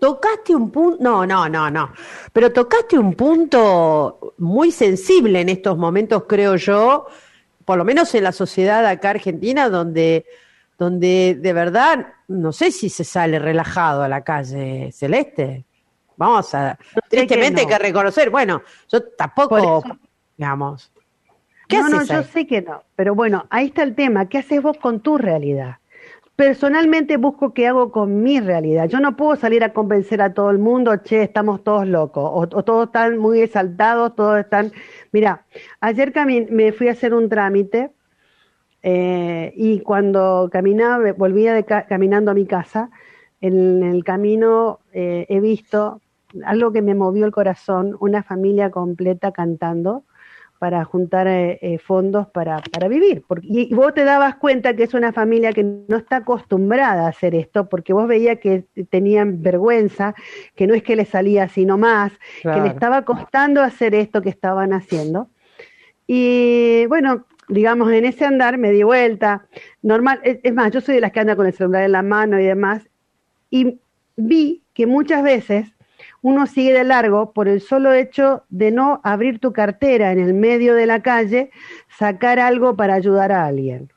Tocaste 0.00 0.56
un 0.56 0.70
punto, 0.70 1.04
no, 1.04 1.26
no, 1.26 1.50
no, 1.50 1.70
no, 1.70 1.92
pero 2.32 2.50
tocaste 2.50 2.98
un 2.98 3.12
punto 3.12 4.34
muy 4.38 4.70
sensible 4.72 5.42
en 5.42 5.50
estos 5.50 5.76
momentos, 5.76 6.24
creo 6.26 6.56
yo, 6.56 7.06
por 7.66 7.76
lo 7.76 7.84
menos 7.84 8.14
en 8.14 8.24
la 8.24 8.32
sociedad 8.32 8.86
acá 8.86 9.10
argentina, 9.10 9.68
donde, 9.68 10.24
donde 10.78 11.36
de 11.38 11.52
verdad 11.52 12.06
no 12.26 12.52
sé 12.52 12.70
si 12.70 12.88
se 12.88 13.04
sale 13.04 13.38
relajado 13.38 14.02
a 14.02 14.08
la 14.08 14.24
calle 14.24 14.92
celeste. 14.92 15.66
Vamos 16.16 16.54
a, 16.54 16.78
tristemente 17.08 17.62
hay 17.62 17.66
que 17.66 17.78
reconocer, 17.78 18.30
bueno, 18.30 18.62
yo 18.88 19.02
tampoco, 19.02 19.82
digamos. 20.36 20.92
¿qué 21.68 21.78
no, 21.78 21.88
no, 21.88 22.04
yo 22.04 22.22
sé 22.22 22.46
que 22.46 22.62
no, 22.62 22.82
pero 22.94 23.14
bueno, 23.14 23.46
ahí 23.50 23.66
está 23.66 23.82
el 23.82 23.94
tema, 23.94 24.28
¿qué 24.28 24.38
haces 24.38 24.62
vos 24.62 24.76
con 24.78 25.00
tu 25.00 25.18
realidad? 25.18 25.78
Personalmente 26.36 27.16
busco 27.16 27.54
qué 27.54 27.68
hago 27.68 27.92
con 27.92 28.24
mi 28.24 28.40
realidad. 28.40 28.88
Yo 28.88 28.98
no 28.98 29.16
puedo 29.16 29.36
salir 29.36 29.62
a 29.62 29.72
convencer 29.72 30.20
a 30.20 30.34
todo 30.34 30.50
el 30.50 30.58
mundo, 30.58 30.96
che, 30.96 31.22
estamos 31.22 31.62
todos 31.62 31.86
locos, 31.86 32.24
o, 32.24 32.40
o 32.40 32.64
todos 32.64 32.86
están 32.86 33.18
muy 33.18 33.40
exaltados, 33.40 34.16
todos 34.16 34.40
están 34.40 34.72
Mira, 35.14 35.44
ayer 35.78 36.12
me 36.50 36.72
fui 36.72 36.88
a 36.88 36.90
hacer 36.90 37.14
un 37.14 37.28
trámite 37.28 37.92
eh, 38.82 39.52
y 39.54 39.78
cuando 39.78 40.48
caminaba, 40.50 41.12
volvía 41.12 41.62
caminando 41.62 42.32
a 42.32 42.34
mi 42.34 42.46
casa, 42.46 42.90
en 43.40 43.84
el 43.84 44.02
camino 44.02 44.80
eh, 44.92 45.24
he 45.28 45.38
visto 45.38 46.00
algo 46.44 46.72
que 46.72 46.82
me 46.82 46.94
movió 46.94 47.26
el 47.26 47.32
corazón, 47.32 47.96
una 48.00 48.22
familia 48.22 48.70
completa 48.70 49.32
cantando 49.32 50.04
para 50.58 50.84
juntar 50.84 51.26
eh, 51.26 51.58
eh, 51.60 51.78
fondos 51.78 52.26
para, 52.28 52.62
para 52.72 52.88
vivir. 52.88 53.22
Porque, 53.26 53.46
y, 53.46 53.74
vos 53.74 53.92
te 53.92 54.04
dabas 54.04 54.36
cuenta 54.36 54.74
que 54.74 54.84
es 54.84 54.94
una 54.94 55.12
familia 55.12 55.52
que 55.52 55.62
no 55.62 55.96
está 55.96 56.16
acostumbrada 56.16 57.04
a 57.04 57.08
hacer 57.08 57.34
esto, 57.34 57.68
porque 57.68 57.92
vos 57.92 58.08
veías 58.08 58.38
que 58.38 58.64
tenían 58.88 59.42
vergüenza, 59.42 60.14
que 60.54 60.66
no 60.66 60.74
es 60.74 60.82
que 60.82 60.96
le 60.96 61.04
salía 61.04 61.48
sino 61.48 61.76
más, 61.76 62.12
que 62.42 62.60
le 62.60 62.68
estaba 62.68 63.02
costando 63.02 63.60
hacer 63.60 63.94
esto 63.94 64.22
que 64.22 64.30
estaban 64.30 64.72
haciendo. 64.72 65.28
Y 66.06 66.86
bueno, 66.86 67.26
digamos, 67.48 67.92
en 67.92 68.06
ese 68.06 68.24
andar 68.24 68.56
me 68.56 68.70
di 68.70 68.84
vuelta. 68.84 69.46
Normal, 69.82 70.20
es, 70.22 70.38
es 70.42 70.54
más, 70.54 70.72
yo 70.72 70.80
soy 70.80 70.94
de 70.94 71.00
las 71.02 71.12
que 71.12 71.20
anda 71.20 71.36
con 71.36 71.46
el 71.46 71.52
celular 71.52 71.84
en 71.84 71.92
la 71.92 72.02
mano 72.02 72.40
y 72.40 72.44
demás, 72.44 72.88
y 73.50 73.80
vi 74.16 74.62
que 74.72 74.86
muchas 74.86 75.22
veces 75.22 75.73
uno 76.24 76.46
sigue 76.46 76.72
de 76.72 76.84
largo 76.84 77.32
por 77.32 77.48
el 77.48 77.60
solo 77.60 77.92
hecho 77.92 78.44
de 78.48 78.70
no 78.70 79.02
abrir 79.04 79.40
tu 79.40 79.52
cartera 79.52 80.10
en 80.10 80.18
el 80.18 80.32
medio 80.32 80.74
de 80.74 80.86
la 80.86 81.02
calle, 81.02 81.50
sacar 81.98 82.40
algo 82.40 82.76
para 82.76 82.94
ayudar 82.94 83.30
a 83.30 83.44
alguien. 83.44 83.92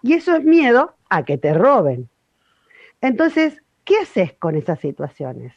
Y 0.00 0.12
eso 0.12 0.36
es 0.36 0.44
miedo 0.44 0.94
a 1.08 1.24
que 1.24 1.36
te 1.36 1.52
roben. 1.52 2.08
Entonces, 3.00 3.60
¿qué 3.82 3.96
haces 3.96 4.34
con 4.34 4.54
esas 4.54 4.78
situaciones? 4.78 5.52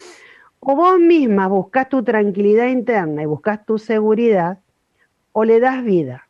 O 0.61 0.75
vos 0.75 0.97
misma 0.97 1.47
buscas 1.47 1.89
tu 1.89 2.03
tranquilidad 2.03 2.69
interna 2.69 3.21
y 3.21 3.27
buscas 3.27 3.63
tu 3.63 3.77
seguridad, 3.77 4.57
o 5.31 5.43
le 5.43 5.59
das 5.59 5.83
vida. 5.83 6.27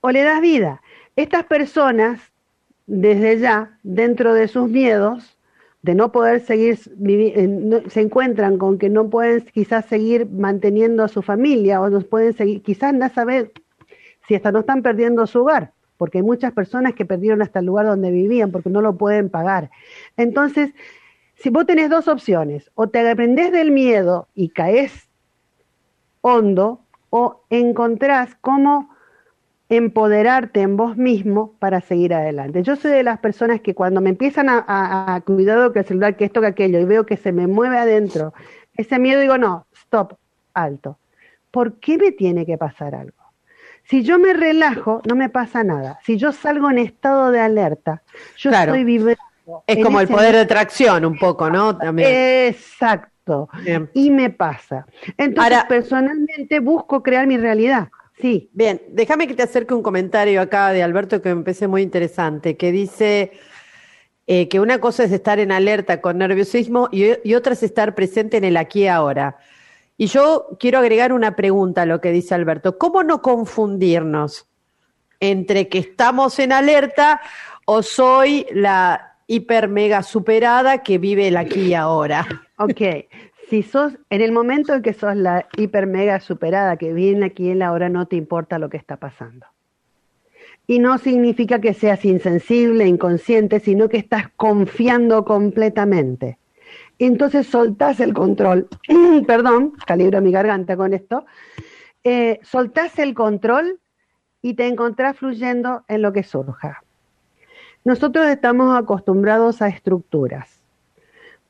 O 0.00 0.12
le 0.12 0.22
das 0.22 0.40
vida. 0.40 0.80
Estas 1.16 1.42
personas, 1.46 2.20
desde 2.86 3.40
ya, 3.40 3.80
dentro 3.82 4.32
de 4.32 4.46
sus 4.46 4.70
miedos, 4.70 5.33
de 5.84 5.94
no 5.94 6.12
poder 6.12 6.40
seguir, 6.40 6.78
se 6.78 8.00
encuentran 8.00 8.56
con 8.56 8.78
que 8.78 8.88
no 8.88 9.10
pueden 9.10 9.42
quizás 9.52 9.84
seguir 9.84 10.26
manteniendo 10.30 11.04
a 11.04 11.08
su 11.08 11.20
familia 11.20 11.78
o 11.82 11.90
no 11.90 12.00
pueden 12.00 12.32
seguir, 12.32 12.62
quizás 12.62 12.94
no 12.94 13.06
saber 13.10 13.52
si 14.26 14.34
hasta 14.34 14.50
no 14.50 14.60
están 14.60 14.80
perdiendo 14.80 15.26
su 15.26 15.42
hogar, 15.42 15.72
porque 15.98 16.18
hay 16.18 16.24
muchas 16.24 16.54
personas 16.54 16.94
que 16.94 17.04
perdieron 17.04 17.42
hasta 17.42 17.58
el 17.58 17.66
lugar 17.66 17.84
donde 17.84 18.10
vivían 18.10 18.50
porque 18.50 18.70
no 18.70 18.80
lo 18.80 18.96
pueden 18.96 19.28
pagar. 19.28 19.70
Entonces, 20.16 20.72
si 21.34 21.50
vos 21.50 21.66
tenés 21.66 21.90
dos 21.90 22.08
opciones, 22.08 22.70
o 22.74 22.88
te 22.88 23.06
aprendes 23.06 23.52
del 23.52 23.70
miedo 23.70 24.28
y 24.34 24.48
caes 24.48 25.10
hondo, 26.22 26.80
o 27.10 27.42
encontrás 27.50 28.34
cómo 28.40 28.88
empoderarte 29.76 30.60
en 30.60 30.76
vos 30.76 30.96
mismo 30.96 31.54
para 31.58 31.80
seguir 31.80 32.14
adelante. 32.14 32.62
Yo 32.62 32.76
soy 32.76 32.90
de 32.90 33.02
las 33.02 33.18
personas 33.18 33.60
que 33.60 33.74
cuando 33.74 34.00
me 34.00 34.10
empiezan 34.10 34.46
a, 34.48 35.22
cuidado 35.24 35.72
que 35.72 35.80
el 35.80 35.84
celular, 35.86 36.16
que 36.16 36.24
esto, 36.24 36.40
que 36.40 36.48
aquello, 36.48 36.78
y 36.78 36.84
veo 36.84 37.06
que 37.06 37.16
se 37.16 37.32
me 37.32 37.46
mueve 37.46 37.78
adentro, 37.78 38.34
ese 38.76 38.98
miedo 38.98 39.20
digo, 39.20 39.38
no, 39.38 39.66
stop, 39.74 40.14
alto. 40.52 40.98
¿Por 41.50 41.74
qué 41.78 41.98
me 41.98 42.12
tiene 42.12 42.44
que 42.46 42.58
pasar 42.58 42.94
algo? 42.94 43.16
Si 43.84 44.02
yo 44.02 44.18
me 44.18 44.32
relajo, 44.32 45.02
no 45.06 45.14
me 45.14 45.28
pasa 45.28 45.62
nada. 45.62 45.98
Si 46.04 46.16
yo 46.16 46.32
salgo 46.32 46.70
en 46.70 46.78
estado 46.78 47.30
de 47.30 47.40
alerta, 47.40 48.02
yo 48.38 48.50
estoy 48.50 48.84
viviendo. 48.84 49.20
Es 49.66 49.84
como 49.84 50.00
el 50.00 50.08
poder 50.08 50.34
de 50.34 50.46
tracción, 50.46 51.04
un 51.04 51.18
poco, 51.18 51.50
¿no? 51.50 51.76
También. 51.76 52.08
Exacto. 52.48 53.48
Y 53.92 54.10
me 54.10 54.30
pasa. 54.30 54.86
Entonces, 55.16 55.64
personalmente 55.68 56.60
busco 56.60 57.02
crear 57.02 57.26
mi 57.26 57.36
realidad. 57.36 57.88
Sí. 58.20 58.50
Bien, 58.52 58.80
déjame 58.88 59.26
que 59.26 59.34
te 59.34 59.42
acerque 59.42 59.74
un 59.74 59.82
comentario 59.82 60.40
acá 60.40 60.72
de 60.72 60.82
Alberto 60.82 61.20
que 61.20 61.34
me 61.34 61.42
parece 61.42 61.66
muy 61.66 61.82
interesante, 61.82 62.56
que 62.56 62.70
dice 62.70 63.32
eh, 64.26 64.48
que 64.48 64.60
una 64.60 64.80
cosa 64.80 65.04
es 65.04 65.12
estar 65.12 65.38
en 65.38 65.52
alerta 65.52 66.00
con 66.00 66.18
nerviosismo 66.18 66.88
y, 66.90 67.34
otra 67.34 67.52
es 67.52 67.62
estar 67.62 67.94
presente 67.94 68.36
en 68.36 68.44
el 68.44 68.56
aquí 68.56 68.84
y 68.84 68.88
ahora. 68.88 69.36
Y 69.96 70.06
yo 70.06 70.56
quiero 70.58 70.78
agregar 70.78 71.12
una 71.12 71.36
pregunta 71.36 71.82
a 71.82 71.86
lo 71.86 72.00
que 72.00 72.10
dice 72.10 72.34
Alberto. 72.34 72.78
¿Cómo 72.78 73.02
no 73.02 73.20
confundirnos 73.20 74.48
entre 75.20 75.68
que 75.68 75.78
estamos 75.78 76.38
en 76.38 76.52
alerta 76.52 77.20
o 77.66 77.82
soy 77.82 78.46
la 78.52 79.18
hiper 79.26 79.68
mega 79.68 80.02
superada 80.02 80.82
que 80.82 80.98
vive 80.98 81.28
el 81.28 81.36
aquí 81.36 81.60
y 81.60 81.74
ahora? 81.74 82.26
Ok, 82.56 82.80
si 83.48 83.62
sos, 83.62 83.94
en 84.10 84.20
el 84.20 84.32
momento 84.32 84.74
en 84.74 84.82
que 84.82 84.92
sos 84.92 85.16
la 85.16 85.46
hiper 85.56 85.86
mega 85.86 86.20
superada 86.20 86.76
que 86.76 86.92
viene 86.92 87.26
aquí 87.26 87.50
en 87.50 87.58
la 87.58 87.72
hora, 87.72 87.88
no 87.88 88.06
te 88.06 88.16
importa 88.16 88.58
lo 88.58 88.68
que 88.68 88.76
está 88.76 88.96
pasando. 88.96 89.46
Y 90.66 90.78
no 90.78 90.96
significa 90.98 91.60
que 91.60 91.74
seas 91.74 92.04
insensible, 92.04 92.86
inconsciente, 92.86 93.60
sino 93.60 93.88
que 93.88 93.98
estás 93.98 94.28
confiando 94.36 95.24
completamente. 95.24 96.38
Entonces 96.98 97.46
soltás 97.46 98.00
el 98.00 98.14
control. 98.14 98.68
Perdón, 99.26 99.72
calibro 99.86 100.20
mi 100.20 100.30
garganta 100.30 100.76
con 100.76 100.94
esto. 100.94 101.26
Eh, 102.02 102.40
soltás 102.42 102.98
el 102.98 103.14
control 103.14 103.80
y 104.40 104.54
te 104.54 104.66
encontrás 104.66 105.18
fluyendo 105.18 105.84
en 105.88 106.02
lo 106.02 106.12
que 106.12 106.22
surja. 106.22 106.82
Nosotros 107.84 108.26
estamos 108.28 108.76
acostumbrados 108.76 109.60
a 109.60 109.68
estructuras 109.68 110.53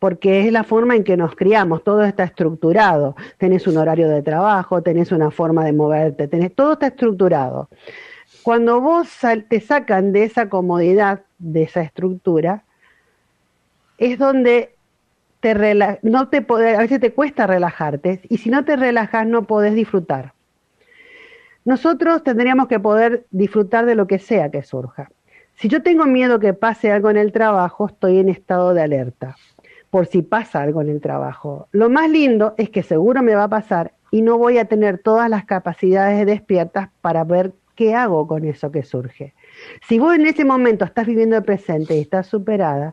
porque 0.04 0.46
es 0.46 0.52
la 0.52 0.64
forma 0.64 0.96
en 0.96 1.02
que 1.02 1.16
nos 1.16 1.34
criamos, 1.34 1.82
todo 1.82 2.04
está 2.04 2.24
estructurado, 2.24 3.16
tenés 3.38 3.66
un 3.66 3.78
horario 3.78 4.06
de 4.06 4.20
trabajo, 4.20 4.82
tenés 4.82 5.12
una 5.12 5.30
forma 5.30 5.64
de 5.64 5.72
moverte, 5.72 6.28
tenés, 6.28 6.54
todo 6.54 6.74
está 6.74 6.88
estructurado. 6.88 7.70
Cuando 8.42 8.82
vos 8.82 9.08
te 9.48 9.60
sacan 9.60 10.12
de 10.12 10.24
esa 10.24 10.50
comodidad, 10.50 11.22
de 11.38 11.62
esa 11.62 11.80
estructura, 11.80 12.64
es 13.96 14.18
donde 14.18 14.74
te 15.40 15.54
no 16.02 16.28
te 16.28 16.44
a 16.50 16.80
veces 16.80 17.00
te 17.00 17.14
cuesta 17.14 17.46
relajarte 17.46 18.20
y 18.28 18.36
si 18.36 18.50
no 18.50 18.62
te 18.62 18.76
relajas 18.76 19.26
no 19.26 19.46
podés 19.46 19.74
disfrutar. 19.74 20.34
Nosotros 21.64 22.22
tendríamos 22.22 22.68
que 22.68 22.78
poder 22.78 23.24
disfrutar 23.30 23.86
de 23.86 23.94
lo 23.94 24.06
que 24.06 24.18
sea 24.18 24.50
que 24.50 24.64
surja. 24.64 25.10
Si 25.54 25.68
yo 25.68 25.82
tengo 25.82 26.04
miedo 26.04 26.40
que 26.40 26.52
pase 26.52 26.92
algo 26.92 27.08
en 27.08 27.16
el 27.16 27.32
trabajo, 27.32 27.86
estoy 27.86 28.18
en 28.18 28.28
estado 28.28 28.74
de 28.74 28.82
alerta 28.82 29.36
por 29.94 30.08
si 30.08 30.22
pasa 30.22 30.60
algo 30.60 30.82
en 30.82 30.88
el 30.88 31.00
trabajo. 31.00 31.68
Lo 31.70 31.88
más 31.88 32.10
lindo 32.10 32.54
es 32.58 32.68
que 32.68 32.82
seguro 32.82 33.22
me 33.22 33.36
va 33.36 33.44
a 33.44 33.48
pasar 33.48 33.92
y 34.10 34.22
no 34.22 34.38
voy 34.38 34.58
a 34.58 34.64
tener 34.64 34.98
todas 34.98 35.30
las 35.30 35.44
capacidades 35.44 36.26
despiertas 36.26 36.88
para 37.00 37.22
ver 37.22 37.52
qué 37.76 37.94
hago 37.94 38.26
con 38.26 38.44
eso 38.44 38.72
que 38.72 38.82
surge. 38.82 39.34
Si 39.86 40.00
vos 40.00 40.16
en 40.16 40.26
ese 40.26 40.44
momento 40.44 40.84
estás 40.84 41.06
viviendo 41.06 41.36
el 41.36 41.44
presente 41.44 41.96
y 41.96 42.00
estás 42.00 42.26
superada, 42.26 42.92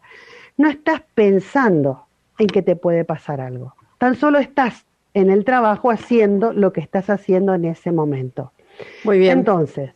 no 0.58 0.70
estás 0.70 1.02
pensando 1.16 2.06
en 2.38 2.46
que 2.46 2.62
te 2.62 2.76
puede 2.76 3.04
pasar 3.04 3.42
algo. 3.42 3.74
Tan 3.98 4.14
solo 4.14 4.38
estás 4.38 4.86
en 5.16 5.32
el 5.32 5.44
trabajo 5.44 5.90
haciendo 5.90 6.54
lo 6.54 6.72
que 6.72 6.82
estás 6.82 7.10
haciendo 7.10 7.56
en 7.56 7.66
ese 7.66 7.92
momento. 7.92 8.52
Muy 9.04 9.18
bien. 9.18 9.40
Entonces, 9.40 9.90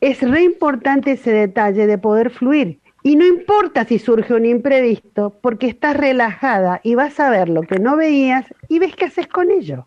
es 0.00 0.20
re 0.20 0.42
importante 0.42 1.12
ese 1.12 1.30
detalle 1.30 1.86
de 1.86 1.96
poder 1.96 2.30
fluir 2.30 2.80
y 3.06 3.14
no 3.14 3.24
importa 3.24 3.84
si 3.84 4.00
surge 4.00 4.34
un 4.34 4.44
imprevisto, 4.44 5.32
porque 5.40 5.68
estás 5.68 5.96
relajada 5.96 6.80
y 6.82 6.96
vas 6.96 7.20
a 7.20 7.30
ver 7.30 7.48
lo 7.48 7.62
que 7.62 7.78
no 7.78 7.96
veías 7.96 8.46
y 8.68 8.80
ves 8.80 8.96
qué 8.96 9.04
haces 9.04 9.28
con 9.28 9.52
ello. 9.52 9.86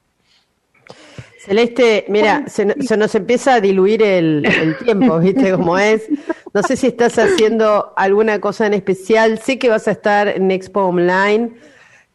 Celeste, 1.38 2.06
mira, 2.08 2.46
se, 2.48 2.66
nos 2.66 3.16
empieza 3.16 3.56
a 3.56 3.60
diluir 3.60 4.04
el, 4.04 4.48
tiempo, 4.86 5.20
¿viste 5.20 5.52
cómo 5.52 5.78
es? 5.78 6.08
No 6.54 6.64
sé 6.64 6.78
si 6.78 6.88
estás 6.88 7.20
haciendo 7.20 7.92
alguna 7.98 8.40
cosa 8.40 8.68
en 8.68 8.74
especial. 8.74 9.38
Sé 9.40 9.60
que 9.60 9.68
vas 9.68 9.90
a 9.90 9.92
estar 9.92 10.30
en 10.30 10.50
Expo 10.50 10.84
Online 10.84 11.52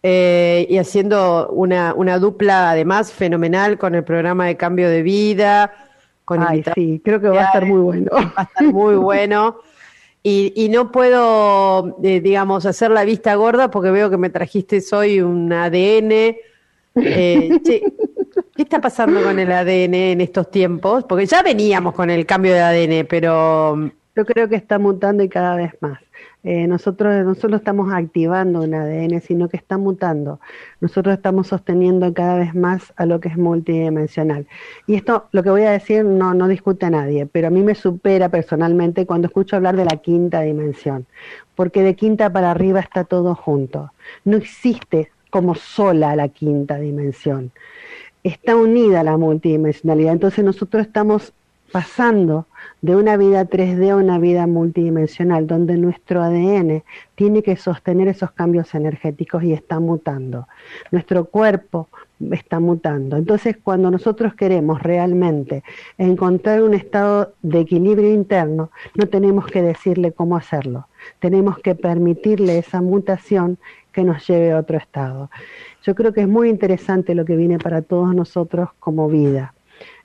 eh, 0.02 0.66
y 0.70 0.78
haciendo 0.78 1.50
una, 1.50 1.92
una 1.92 2.18
dupla, 2.18 2.70
además, 2.70 3.12
fenomenal 3.12 3.76
con 3.76 3.94
el 3.94 4.04
programa 4.04 4.46
de 4.46 4.56
cambio 4.56 4.88
de 4.88 5.02
vida. 5.02 5.70
Con 6.25 6.42
Ay, 6.42 6.64
sí, 6.75 7.02
creo 7.04 7.20
que 7.20 7.28
va 7.28 7.42
a 7.42 7.44
estar 7.44 7.66
muy 7.66 7.82
bueno. 7.82 8.11
Va 8.11 8.32
a 8.37 8.42
estar 8.44 8.73
muy 8.73 8.94
bueno. 8.94 9.58
Y, 10.26 10.71
no 10.71 10.90
puedo, 10.90 11.99
eh, 12.02 12.21
digamos, 12.21 12.64
hacer 12.64 12.90
la 12.90 13.04
vista 13.04 13.35
gorda 13.35 13.71
porque 13.71 13.90
veo 13.90 14.09
que 14.09 14.16
me 14.16 14.31
trajiste 14.31 14.83
hoy 14.93 15.21
un 15.21 15.52
ADN. 15.52 16.12
Eh, 16.12 16.40
¿Qué 18.57 18.62
está 18.62 18.81
pasando 18.81 19.23
con 19.23 19.38
el 19.38 19.52
ADN 19.52 19.95
en 19.95 20.21
estos 20.23 20.50
tiempos? 20.50 21.04
Porque 21.04 21.26
ya 21.26 21.43
veníamos 21.43 21.93
con 21.93 22.09
el 22.09 22.25
cambio 22.25 22.54
de 22.54 22.61
ADN, 22.61 23.07
pero... 23.07 23.93
Yo 24.16 24.25
creo 24.25 24.49
que 24.49 24.56
está 24.56 24.78
mutando 24.78 25.25
y 25.25 25.28
cada 25.28 25.56
vez 25.56 25.73
más. 25.80 25.99
Eh, 26.44 26.66
nosotros 26.66 27.25
no 27.25 27.35
solo 27.35 27.56
estamos 27.56 27.92
activando 27.92 28.61
un 28.61 28.75
ADN, 28.75 29.21
sino 29.21 29.49
que 29.49 29.56
está 29.56 29.78
mutando. 29.78 30.40
Nosotros 30.80 31.14
estamos 31.14 31.49
sosteniendo 31.49 32.12
cada 32.14 32.38
vez 32.38 32.54
más 32.54 32.92
a 32.97 33.06
lo 33.06 33.18
que 33.18 33.28
es 33.28 33.37
multidimensional. 33.37 34.47
Y 34.87 34.94
esto, 34.94 35.26
lo 35.33 35.42
que 35.42 35.50
voy 35.50 35.62
a 35.62 35.71
decir, 35.71 36.04
no, 36.04 36.35
no 36.35 36.47
discute 36.47 36.87
a 36.87 36.90
nadie, 36.90 37.26
pero 37.26 37.49
a 37.49 37.50
mí 37.50 37.62
me 37.62 37.75
supera 37.75 38.28
personalmente 38.28 39.06
cuando 39.06 39.26
escucho 39.26 39.56
hablar 39.56 39.75
de 39.75 39.87
la 39.87 39.97
quinta 39.97 40.42
dimensión, 40.42 41.06
porque 41.56 41.83
de 41.83 41.97
quinta 41.97 42.30
para 42.30 42.50
arriba 42.50 42.80
está 42.80 43.04
todo 43.04 43.35
junto. 43.35 43.90
No 44.25 44.37
existe 44.37 45.11
como 45.30 45.54
sola 45.54 46.14
la 46.14 46.28
quinta 46.28 46.78
dimensión. 46.78 47.50
Está 48.23 48.54
unida 48.54 49.02
la 49.02 49.16
multidimensionalidad. 49.16 50.12
Entonces 50.12 50.44
nosotros 50.44 50.87
estamos 50.87 51.33
pasando 51.73 52.47
de 52.85 52.95
una 52.95 53.17
vida 53.17 53.47
3D 53.47 53.93
a 53.93 53.97
una 53.97 54.19
vida 54.19 54.47
multidimensional, 54.47 55.47
donde 55.47 55.79
nuestro 55.79 56.23
ADN 56.23 56.83
tiene 57.14 57.43
que 57.43 57.57
sostener 57.57 58.09
esos 58.09 58.33
cambios 58.33 58.75
energéticos 58.75 59.43
y 59.43 59.55
está 59.55 59.81
mutando. 59.81 60.47
Nuestro 60.91 61.25
cuerpo 61.25 61.88
está 62.31 62.61
mutando. 62.61 63.17
Entonces, 63.17 63.57
cuando 63.57 63.91
nosotros 63.91 64.35
queremos 64.35 64.83
realmente 64.83 65.64
encontrar 65.97 66.62
un 66.62 66.75
estado 66.75 67.33
de 67.41 67.61
equilibrio 67.61 68.12
interno, 68.12 68.71
no 68.95 69.09
tenemos 69.09 69.47
que 69.47 69.62
decirle 69.62 70.12
cómo 70.12 70.37
hacerlo. 70.37 70.87
Tenemos 71.21 71.59
que 71.61 71.75
permitirle 71.75 72.59
esa 72.59 72.83
mutación 72.83 73.57
que 73.93 74.05
nos 74.05 74.29
lleve 74.29 74.53
a 74.53 74.59
otro 74.59 74.76
estado. 74.76 75.31
Yo 75.85 75.95
creo 75.95 76.12
que 76.12 76.21
es 76.21 76.29
muy 76.29 76.50
interesante 76.50 77.14
lo 77.14 77.25
que 77.25 77.37
viene 77.37 77.59
para 77.59 77.81
todos 77.81 78.14
nosotros 78.14 78.69
como 78.79 79.09
vida. 79.09 79.55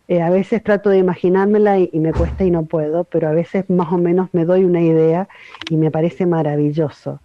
Eh, 0.10 0.24
a 0.24 0.32
veces 0.32 0.64
trato 0.64 0.90
de 0.90 0.98
imaginármela 0.98 1.78
y, 1.78 1.92
me 1.94 2.12
cuesta 2.14 2.44
y 2.44 2.50
no 2.50 2.66
puedo, 2.66 3.04
pero 3.04 3.28
a 3.28 3.32
veces 3.32 3.70
más 3.70 3.94
o 3.94 4.00
menos 4.00 4.30
me 4.34 4.44
doy 4.44 4.64
una 4.66 4.82
idea 4.82 5.30
y 5.70 5.78
me 5.78 5.92
parece 5.92 6.26
maravilloso. 6.26 7.20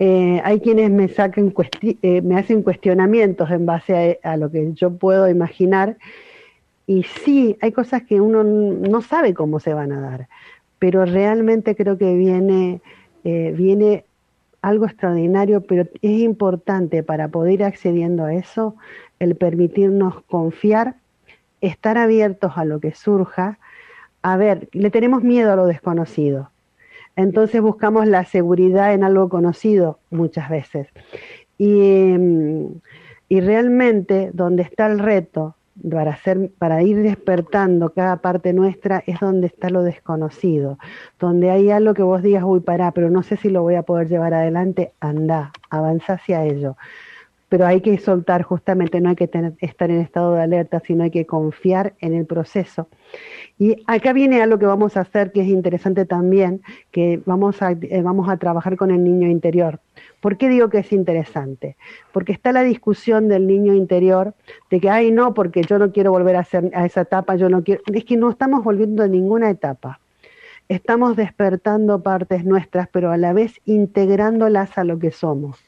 Eh, 0.00 0.40
hay 0.42 0.58
quienes 0.58 0.90
me, 0.90 1.06
saquen 1.06 1.54
eh, 2.02 2.22
me 2.22 2.36
hacen 2.36 2.64
cuestionamientos 2.64 3.48
en 3.52 3.64
base 3.64 4.18
a, 4.24 4.36
lo 4.36 4.50
que 4.50 4.72
yo 4.74 4.90
puedo 4.98 5.28
imaginar 5.28 5.98
y 6.84 7.04
sí, 7.04 7.56
hay 7.60 7.70
cosas 7.70 8.02
que 8.02 8.20
uno 8.20 8.42
no 8.42 9.02
sabe 9.02 9.32
cómo 9.32 9.60
se 9.60 9.72
van 9.72 9.92
a 9.92 10.00
dar, 10.00 10.28
pero 10.80 11.04
realmente 11.04 11.76
creo 11.76 11.96
que 11.96 12.12
viene, 12.14 12.80
viene 13.22 14.04
algo 14.62 14.86
extraordinario, 14.86 15.60
pero 15.60 15.88
es 16.02 16.20
importante 16.20 17.04
para 17.04 17.28
poder 17.28 17.54
ir 17.54 17.64
accediendo 17.64 18.24
a 18.24 18.34
eso 18.34 18.74
el 19.18 19.36
permitirnos 19.36 20.22
confiar 20.24 20.96
estar 21.60 21.98
abiertos 21.98 22.52
a 22.56 22.64
lo 22.64 22.80
que 22.80 22.94
surja. 22.94 23.58
A 24.22 24.36
ver, 24.36 24.68
le 24.72 24.90
tenemos 24.90 25.22
miedo 25.22 25.52
a 25.52 25.56
lo 25.56 25.66
desconocido. 25.66 26.50
Entonces 27.16 27.60
buscamos 27.62 28.06
la 28.06 28.24
seguridad 28.24 28.92
en 28.92 29.04
algo 29.04 29.28
conocido 29.28 29.98
muchas 30.10 30.50
veces. 30.50 30.88
Y, 31.58 32.14
mm, 32.18 32.66
y 33.28 33.40
realmente 33.40 34.30
donde 34.32 34.62
está 34.62 34.86
el 34.86 34.98
reto 34.98 35.54
para, 35.90 36.12
hacer, 36.12 36.50
para 36.58 36.82
ir 36.82 37.02
despertando 37.02 37.90
cada 37.90 38.16
parte 38.16 38.52
nuestra 38.52 39.02
es 39.06 39.20
donde 39.20 39.46
está 39.46 39.70
lo 39.70 39.82
desconocido, 39.82 40.78
donde 41.18 41.50
hay 41.50 41.70
algo 41.70 41.94
que 41.94 42.02
vos 42.02 42.22
digas, 42.22 42.44
uy, 42.44 42.60
pará, 42.60 42.92
pero 42.92 43.10
no 43.10 43.22
sé 43.22 43.36
si 43.36 43.50
lo 43.50 43.62
voy 43.62 43.74
a 43.74 43.82
poder 43.82 44.08
llevar 44.08 44.34
adelante, 44.34 44.92
anda, 45.00 45.52
avanza 45.70 46.14
hacia 46.14 46.44
ello 46.44 46.76
pero 47.48 47.66
hay 47.66 47.80
que 47.80 47.96
soltar 47.98 48.42
justamente, 48.42 49.00
no 49.00 49.10
hay 49.10 49.16
que 49.16 49.28
tener, 49.28 49.54
estar 49.60 49.90
en 49.90 50.00
estado 50.00 50.34
de 50.34 50.42
alerta, 50.42 50.80
sino 50.80 51.04
hay 51.04 51.10
que 51.10 51.26
confiar 51.26 51.94
en 52.00 52.14
el 52.14 52.26
proceso. 52.26 52.88
Y 53.58 53.82
acá 53.86 54.12
viene 54.12 54.42
algo 54.42 54.58
que 54.58 54.66
vamos 54.66 54.96
a 54.96 55.00
hacer 55.00 55.30
que 55.30 55.42
es 55.42 55.48
interesante 55.48 56.04
también, 56.04 56.62
que 56.90 57.20
vamos 57.24 57.62
a, 57.62 57.72
eh, 57.72 58.02
vamos 58.02 58.28
a 58.28 58.36
trabajar 58.36 58.76
con 58.76 58.90
el 58.90 59.02
niño 59.04 59.28
interior. 59.28 59.80
¿Por 60.20 60.36
qué 60.36 60.48
digo 60.48 60.68
que 60.68 60.78
es 60.78 60.92
interesante? 60.92 61.76
Porque 62.12 62.32
está 62.32 62.52
la 62.52 62.62
discusión 62.62 63.28
del 63.28 63.46
niño 63.46 63.74
interior 63.74 64.34
de 64.70 64.80
que, 64.80 64.90
ay, 64.90 65.12
no, 65.12 65.32
porque 65.32 65.62
yo 65.62 65.78
no 65.78 65.92
quiero 65.92 66.10
volver 66.10 66.36
a, 66.36 66.40
hacer, 66.40 66.70
a 66.74 66.84
esa 66.84 67.02
etapa, 67.02 67.36
yo 67.36 67.48
no 67.48 67.62
quiero. 67.62 67.82
Es 67.92 68.04
que 68.04 68.16
no 68.16 68.28
estamos 68.30 68.64
volviendo 68.64 69.04
a 69.04 69.08
ninguna 69.08 69.50
etapa. 69.50 70.00
Estamos 70.68 71.14
despertando 71.14 72.02
partes 72.02 72.44
nuestras, 72.44 72.88
pero 72.88 73.12
a 73.12 73.16
la 73.16 73.32
vez 73.32 73.60
integrándolas 73.66 74.76
a 74.78 74.82
lo 74.82 74.98
que 74.98 75.12
somos. 75.12 75.64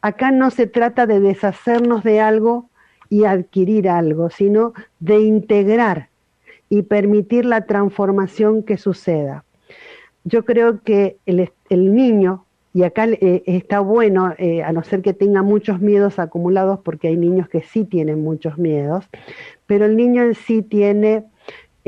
Acá 0.00 0.30
no 0.30 0.50
se 0.50 0.66
trata 0.66 1.06
de 1.06 1.20
deshacernos 1.20 2.04
de 2.04 2.20
algo 2.20 2.68
y 3.10 3.24
adquirir 3.24 3.88
algo, 3.88 4.30
sino 4.30 4.74
de 5.00 5.20
integrar 5.20 6.08
y 6.68 6.82
permitir 6.82 7.44
la 7.44 7.66
transformación 7.66 8.62
que 8.62 8.76
suceda. 8.76 9.44
Yo 10.24 10.44
creo 10.44 10.82
que 10.82 11.16
el, 11.24 11.94
niño, 11.94 12.44
y 12.74 12.82
acá 12.82 13.06
eh, 13.06 13.42
está 13.46 13.80
bueno, 13.80 14.34
eh, 14.38 14.62
a 14.62 14.72
no 14.72 14.82
ser 14.82 15.00
que 15.00 15.14
tenga 15.14 15.42
muchos 15.42 15.80
miedos 15.80 16.18
acumulados, 16.18 16.80
porque 16.80 17.08
hay 17.08 17.16
niños 17.16 17.48
que 17.48 17.62
sí 17.62 17.84
tienen 17.84 18.22
muchos 18.22 18.58
miedos, 18.58 19.06
pero 19.66 19.86
el 19.86 19.96
niño 19.96 20.22
en 20.22 20.34
sí 20.34 20.62
tiene 20.62 21.24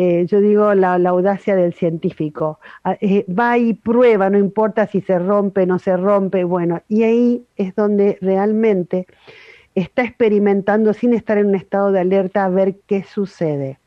eh, 0.03 0.25
yo 0.25 0.41
digo, 0.41 0.73
la, 0.73 0.95
audacia 0.95 1.55
del 1.55 1.75
científico. 1.75 2.59
Ah, 2.85 2.97
eh, 3.03 3.27
va 3.29 3.59
y 3.59 3.75
prueba, 3.75 4.31
no 4.31 4.39
importa 4.39 4.87
si 4.87 5.03
se 5.03 5.19
rompe, 5.19 5.67
no 5.67 5.79
se 5.79 5.95
rompe, 5.95 6.43
bueno, 6.43 6.81
y 6.89 7.03
ahí 7.03 7.45
es 7.57 7.75
donde 7.75 8.17
realmente 8.23 9.07
está 9.75 10.03
experimentando 10.03 10.95
sin 10.95 11.13
estar 11.13 11.37
en 11.37 11.49
un 11.49 11.55
estado 11.55 11.93
de 11.93 12.01
alerta 12.01 12.47
a 12.47 12.49
ver 12.49 12.77
qué 12.87 13.03
sucede. 13.03 13.79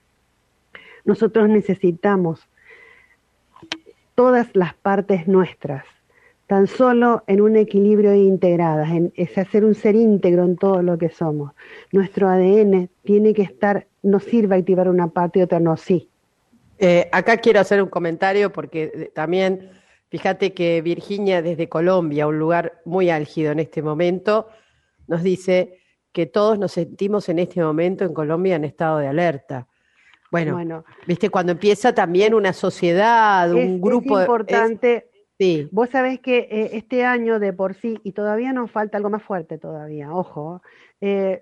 Nosotros 1.03 1.49
necesitamos 1.49 2.47
todas 4.13 4.55
las 4.55 4.75
partes 4.75 5.27
nuestras, 5.27 5.83
tan 6.45 6.67
solo 6.67 7.23
en 7.25 7.41
un 7.41 7.55
equilibrio 7.55 8.13
integradas, 8.13 8.91
en, 8.91 9.11
es 9.15 9.35
hacer 9.39 9.65
un 9.65 9.73
ser 9.73 9.95
íntegro 9.95 10.43
en 10.43 10.57
todo 10.57 10.83
lo 10.83 10.99
que 10.99 11.09
somos. 11.09 11.53
Nuestro 11.91 12.29
ADN 12.29 12.91
tiene 13.03 13.33
que 13.33 13.41
estar 13.41 13.87
no 14.03 14.19
sirve 14.19 14.57
activar 14.57 14.89
una 14.89 15.07
parte 15.07 15.39
y 15.39 15.41
otra 15.41 15.59
no, 15.59 15.77
sí. 15.77 16.09
Eh, 16.77 17.09
acá 17.11 17.37
quiero 17.37 17.61
hacer 17.61 17.81
un 17.81 17.89
comentario 17.89 18.51
porque 18.51 18.91
eh, 18.93 19.11
también, 19.13 19.69
fíjate 20.09 20.53
que 20.53 20.81
Virginia 20.81 21.41
desde 21.41 21.69
Colombia, 21.69 22.27
un 22.27 22.37
lugar 22.37 22.81
muy 22.83 23.09
álgido 23.09 23.51
en 23.53 23.59
este 23.59 23.81
momento, 23.81 24.49
nos 25.07 25.23
dice 25.23 25.79
que 26.11 26.25
todos 26.25 26.59
nos 26.59 26.73
sentimos 26.73 27.29
en 27.29 27.39
este 27.39 27.63
momento 27.63 28.03
en 28.03 28.13
Colombia 28.13 28.55
en 28.55 28.65
estado 28.65 28.97
de 28.97 29.07
alerta. 29.07 29.67
Bueno, 30.31 30.83
viste, 31.07 31.29
cuando 31.29 31.51
empieza 31.51 31.93
también 31.93 32.33
una 32.33 32.53
sociedad, 32.53 33.53
un 33.53 33.79
grupo... 33.79 34.17
Es 34.17 34.23
importante... 34.23 35.09
sí. 35.39 35.69
Vos 35.71 35.89
sabés 35.91 36.19
que 36.19 36.47
eh, 36.49 36.71
este 36.73 37.05
año 37.05 37.39
de 37.39 37.53
por 37.53 37.75
sí, 37.75 37.99
y 38.03 38.13
todavía 38.13 38.51
nos 38.51 38.71
falta 38.71 38.97
algo 38.97 39.11
más 39.11 39.23
fuerte 39.23 39.57
todavía, 39.59 40.11
ojo, 40.11 40.61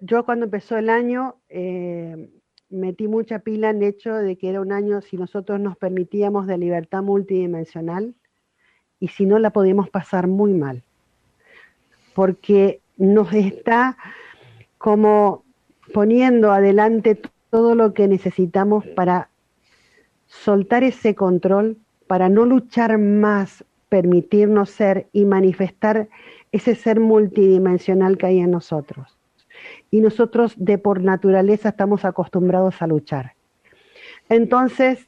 yo 0.02 0.26
cuando 0.26 0.45
empezó 0.45 0.78
el 0.78 0.89
año 0.89 1.36
metí 2.72 3.08
mucha 3.08 3.40
pila 3.40 3.70
en 3.70 3.78
el 3.78 3.90
hecho 3.90 4.14
de 4.14 4.38
que 4.38 4.50
era 4.50 4.62
un 4.62 4.72
año 4.72 5.02
si 5.02 5.18
nosotros 5.18 5.60
nos 5.60 5.78
permitíamos 5.78 6.48
de 6.48 6.58
libertad 6.58 7.04
multidimensional 7.04 8.16
y 9.00 9.10
si 9.10 9.26
no 9.26 9.40
la 9.40 9.52
podíamos 9.52 9.90
pasar 9.90 10.28
muy 10.28 10.54
mal, 10.54 10.84
porque 12.14 12.82
nos 12.98 13.34
está 13.34 13.98
como 14.78 15.44
poniendo 15.94 16.52
adelante 16.52 17.20
todo 17.50 17.76
lo 17.76 17.94
que 17.94 18.08
necesitamos 18.08 18.86
para 18.88 19.30
soltar 20.28 20.84
ese 20.84 21.16
control, 21.16 21.78
para 22.08 22.30
no 22.30 22.46
luchar 22.46 22.98
más, 22.98 23.66
permitirnos 23.90 24.70
ser 24.70 25.08
y 25.12 25.26
manifestar 25.26 26.08
ese 26.52 26.76
ser 26.76 27.00
multidimensional 27.00 28.18
que 28.18 28.28
hay 28.28 28.40
en 28.40 28.52
nosotros 28.52 29.21
y 29.89 30.02
nosotros 30.02 30.54
de 30.58 30.78
por 30.78 31.02
naturaleza 31.02 31.69
estamos 31.69 32.06
acostumbrados 32.06 32.82
a 32.82 32.88
luchar. 32.88 33.34
Entonces, 34.30 35.08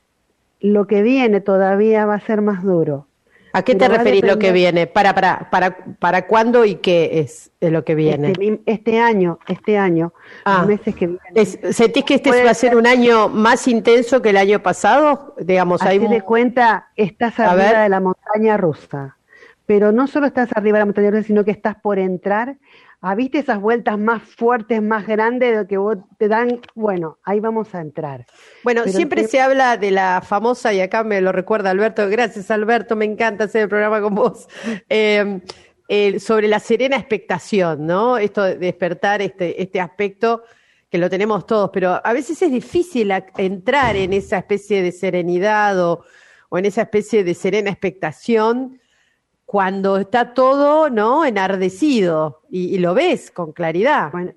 lo 0.59 0.87
que 0.87 1.01
viene 1.01 1.41
todavía 1.41 2.05
va 2.05 2.15
a 2.15 2.19
ser 2.19 2.41
más 2.41 2.63
duro. 2.63 3.07
¿A 3.55 3.61
qué 3.61 3.75
te 3.75 3.87
referís 3.87 4.25
lo 4.25 4.39
que 4.39 4.51
viene? 4.51 4.87
¿Para, 4.87 5.13
para, 5.13 5.51
para, 5.51 5.77
para 5.99 6.25
cuándo 6.25 6.65
y 6.65 6.75
qué 6.75 7.19
es, 7.19 7.51
lo 7.61 7.85
que 7.85 7.93
viene? 7.93 8.31
Este, 8.31 8.61
este 8.65 8.99
año, 8.99 9.37
este 9.47 9.77
año, 9.77 10.11
ah, 10.43 10.65
meses 10.65 10.95
que 10.95 11.05
vienen. 11.05 11.45
¿Sentís 11.71 12.03
que 12.03 12.15
este 12.15 12.43
va 12.43 12.49
a 12.49 12.55
ser 12.55 12.75
un 12.75 12.87
año 12.87 13.29
más 13.29 13.67
intenso 13.67 14.23
que 14.23 14.31
el 14.31 14.37
año 14.37 14.63
pasado? 14.63 15.35
Digamos, 15.39 15.83
hay 15.83 15.99
de 15.99 16.21
cuenta, 16.21 16.87
estás 16.95 17.39
arriba 17.39 17.83
de 17.83 17.89
la 17.89 17.99
montaña 17.99 18.57
rusa. 18.57 19.17
Pero 19.67 19.91
no 19.91 20.07
solo 20.07 20.25
estás 20.25 20.49
arriba 20.55 20.79
de 20.79 20.81
la 20.81 20.85
montaña 20.87 21.11
rusa, 21.11 21.23
sino 21.23 21.45
que 21.45 21.51
estás 21.51 21.75
por 21.75 21.99
entrar 21.99 22.57
¿Ah, 23.05 23.15
viste 23.15 23.39
esas 23.39 23.59
vueltas 23.59 23.99
más 23.99 24.23
fuertes, 24.23 24.81
más 24.81 25.05
grandes 25.05 25.57
de 25.57 25.67
que 25.67 25.75
vos 25.75 25.97
te 26.17 26.29
dan? 26.29 26.61
Bueno, 26.73 27.17
ahí 27.25 27.41
vamos 27.41 27.75
a 27.75 27.81
entrar. 27.81 28.25
Bueno, 28.63 28.85
siempre 28.85 29.27
se 29.27 29.41
habla 29.41 29.75
de 29.75 29.91
la 29.91 30.21
famosa, 30.25 30.73
y 30.73 30.79
acá 30.79 31.03
me 31.03 31.19
lo 31.19 31.33
recuerda 31.33 31.69
Alberto, 31.71 32.07
gracias 32.07 32.49
Alberto, 32.49 32.95
me 32.95 33.03
encanta 33.03 33.43
hacer 33.43 33.63
el 33.63 33.67
programa 33.67 33.99
con 33.99 34.15
vos, 34.15 34.47
em, 34.87 35.41
sobre 36.17 36.47
la 36.47 36.61
serena 36.61 36.95
expectación, 36.95 37.85
¿no? 37.85 38.17
Esto 38.17 38.43
de 38.43 38.55
despertar 38.55 39.21
este, 39.21 39.61
este 39.61 39.81
aspecto 39.81 40.43
que 40.89 40.97
lo 40.97 41.09
tenemos 41.09 41.45
todos, 41.45 41.71
pero 41.73 41.99
a 42.01 42.13
veces 42.13 42.41
es 42.41 42.53
difícil 42.53 43.11
entrar 43.35 43.97
en 43.97 44.13
esa 44.13 44.37
especie 44.37 44.81
de 44.81 44.93
serenidad 44.93 45.77
o, 45.77 46.05
o 46.47 46.57
en 46.57 46.63
esa 46.63 46.83
especie 46.83 47.25
de 47.25 47.33
serena 47.33 47.69
expectación 47.69 48.79
cuando 49.53 49.97
está 49.97 50.33
todo, 50.33 50.89
¿no? 50.89 51.25
Enardecido 51.25 52.41
y, 52.49 52.79
lo 52.79 52.95
ves 52.95 53.29
con 53.29 53.51
claridad. 53.51 54.11
Bueno, 54.11 54.31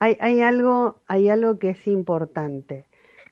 hay, 0.00 0.40
algo, 0.40 1.00
hay 1.06 1.28
algo 1.28 1.60
que 1.60 1.70
es 1.70 1.86
importante, 1.86 2.84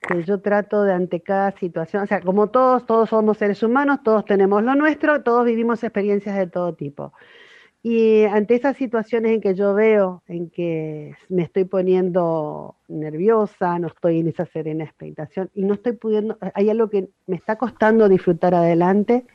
que 0.06 0.22
yo 0.22 0.40
trato 0.40 0.84
de 0.84 0.92
ante 0.92 1.22
cada 1.22 1.50
situación, 1.50 2.04
o 2.04 2.06
sea, 2.06 2.20
como 2.20 2.46
todos, 2.50 2.86
todos 2.86 3.08
somos 3.08 3.38
seres 3.38 3.60
humanos, 3.64 4.04
todos 4.04 4.24
tenemos 4.24 4.62
lo 4.62 4.76
nuestro, 4.76 5.24
todos 5.24 5.44
vivimos 5.44 5.82
experiencias 5.82 6.36
de 6.36 6.46
todo 6.46 6.74
tipo. 6.74 7.12
Y 7.82 8.22
ante 8.26 8.54
esas 8.54 8.76
situaciones 8.76 9.32
en 9.32 9.40
que 9.40 9.56
yo 9.56 9.74
veo, 9.74 10.22
en 10.28 10.48
que 10.48 11.16
me 11.28 11.42
estoy 11.42 11.64
poniendo 11.64 12.76
nerviosa, 12.86 13.80
no 13.80 13.88
estoy 13.88 14.20
en 14.20 14.28
esa 14.28 14.46
serena 14.46 14.84
expectación 14.84 15.50
y 15.54 15.64
no 15.64 15.74
estoy 15.74 15.94
pudiendo, 15.94 16.38
hay 16.54 16.70
algo 16.70 16.88
que 16.88 17.08
me 17.26 17.34
está 17.34 17.56
costando 17.56 18.08
disfrutar 18.08 18.54
adelante, 18.54 19.26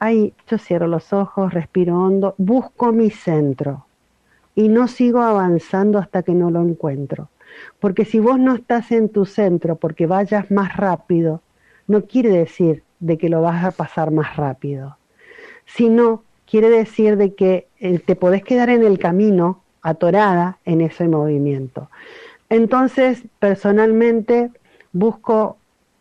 ahí 0.00 0.32
yo 0.48 0.58
cierro 0.58 0.88
los 0.88 1.12
ojos, 1.12 1.54
respiro 1.54 1.96
hondo, 2.02 2.34
busco 2.38 2.92
mi 2.92 3.10
centro 3.10 3.86
y 4.54 4.68
no 4.68 4.88
sigo 4.88 5.20
avanzando 5.20 5.98
hasta 5.98 6.22
que 6.22 6.32
no 6.32 6.50
lo 6.50 6.62
encuentro. 6.62 7.28
Porque 7.78 8.04
si 8.04 8.18
vos 8.18 8.38
no 8.38 8.54
estás 8.54 8.90
en 8.90 9.10
tu 9.10 9.26
centro 9.26 9.76
porque 9.76 10.06
vayas 10.06 10.50
más 10.50 10.76
rápido, 10.76 11.42
no 11.86 12.02
quiere 12.02 12.30
decir 12.30 12.82
de 12.98 13.18
que 13.18 13.28
lo 13.28 13.42
vas 13.42 13.64
a 13.64 13.70
pasar 13.70 14.10
más 14.10 14.36
rápido, 14.36 14.96
sino 15.66 16.22
quiere 16.46 16.70
decir 16.70 17.16
de 17.16 17.34
que 17.34 17.68
eh, 17.78 17.98
te 17.98 18.16
podés 18.16 18.42
quedar 18.42 18.70
en 18.70 18.82
el 18.84 18.98
camino 18.98 19.62
atorada 19.82 20.58
en 20.64 20.80
ese 20.80 21.08
movimiento. 21.08 21.90
Entonces, 22.48 23.22
personalmente, 23.38 24.50
busco 24.92 25.56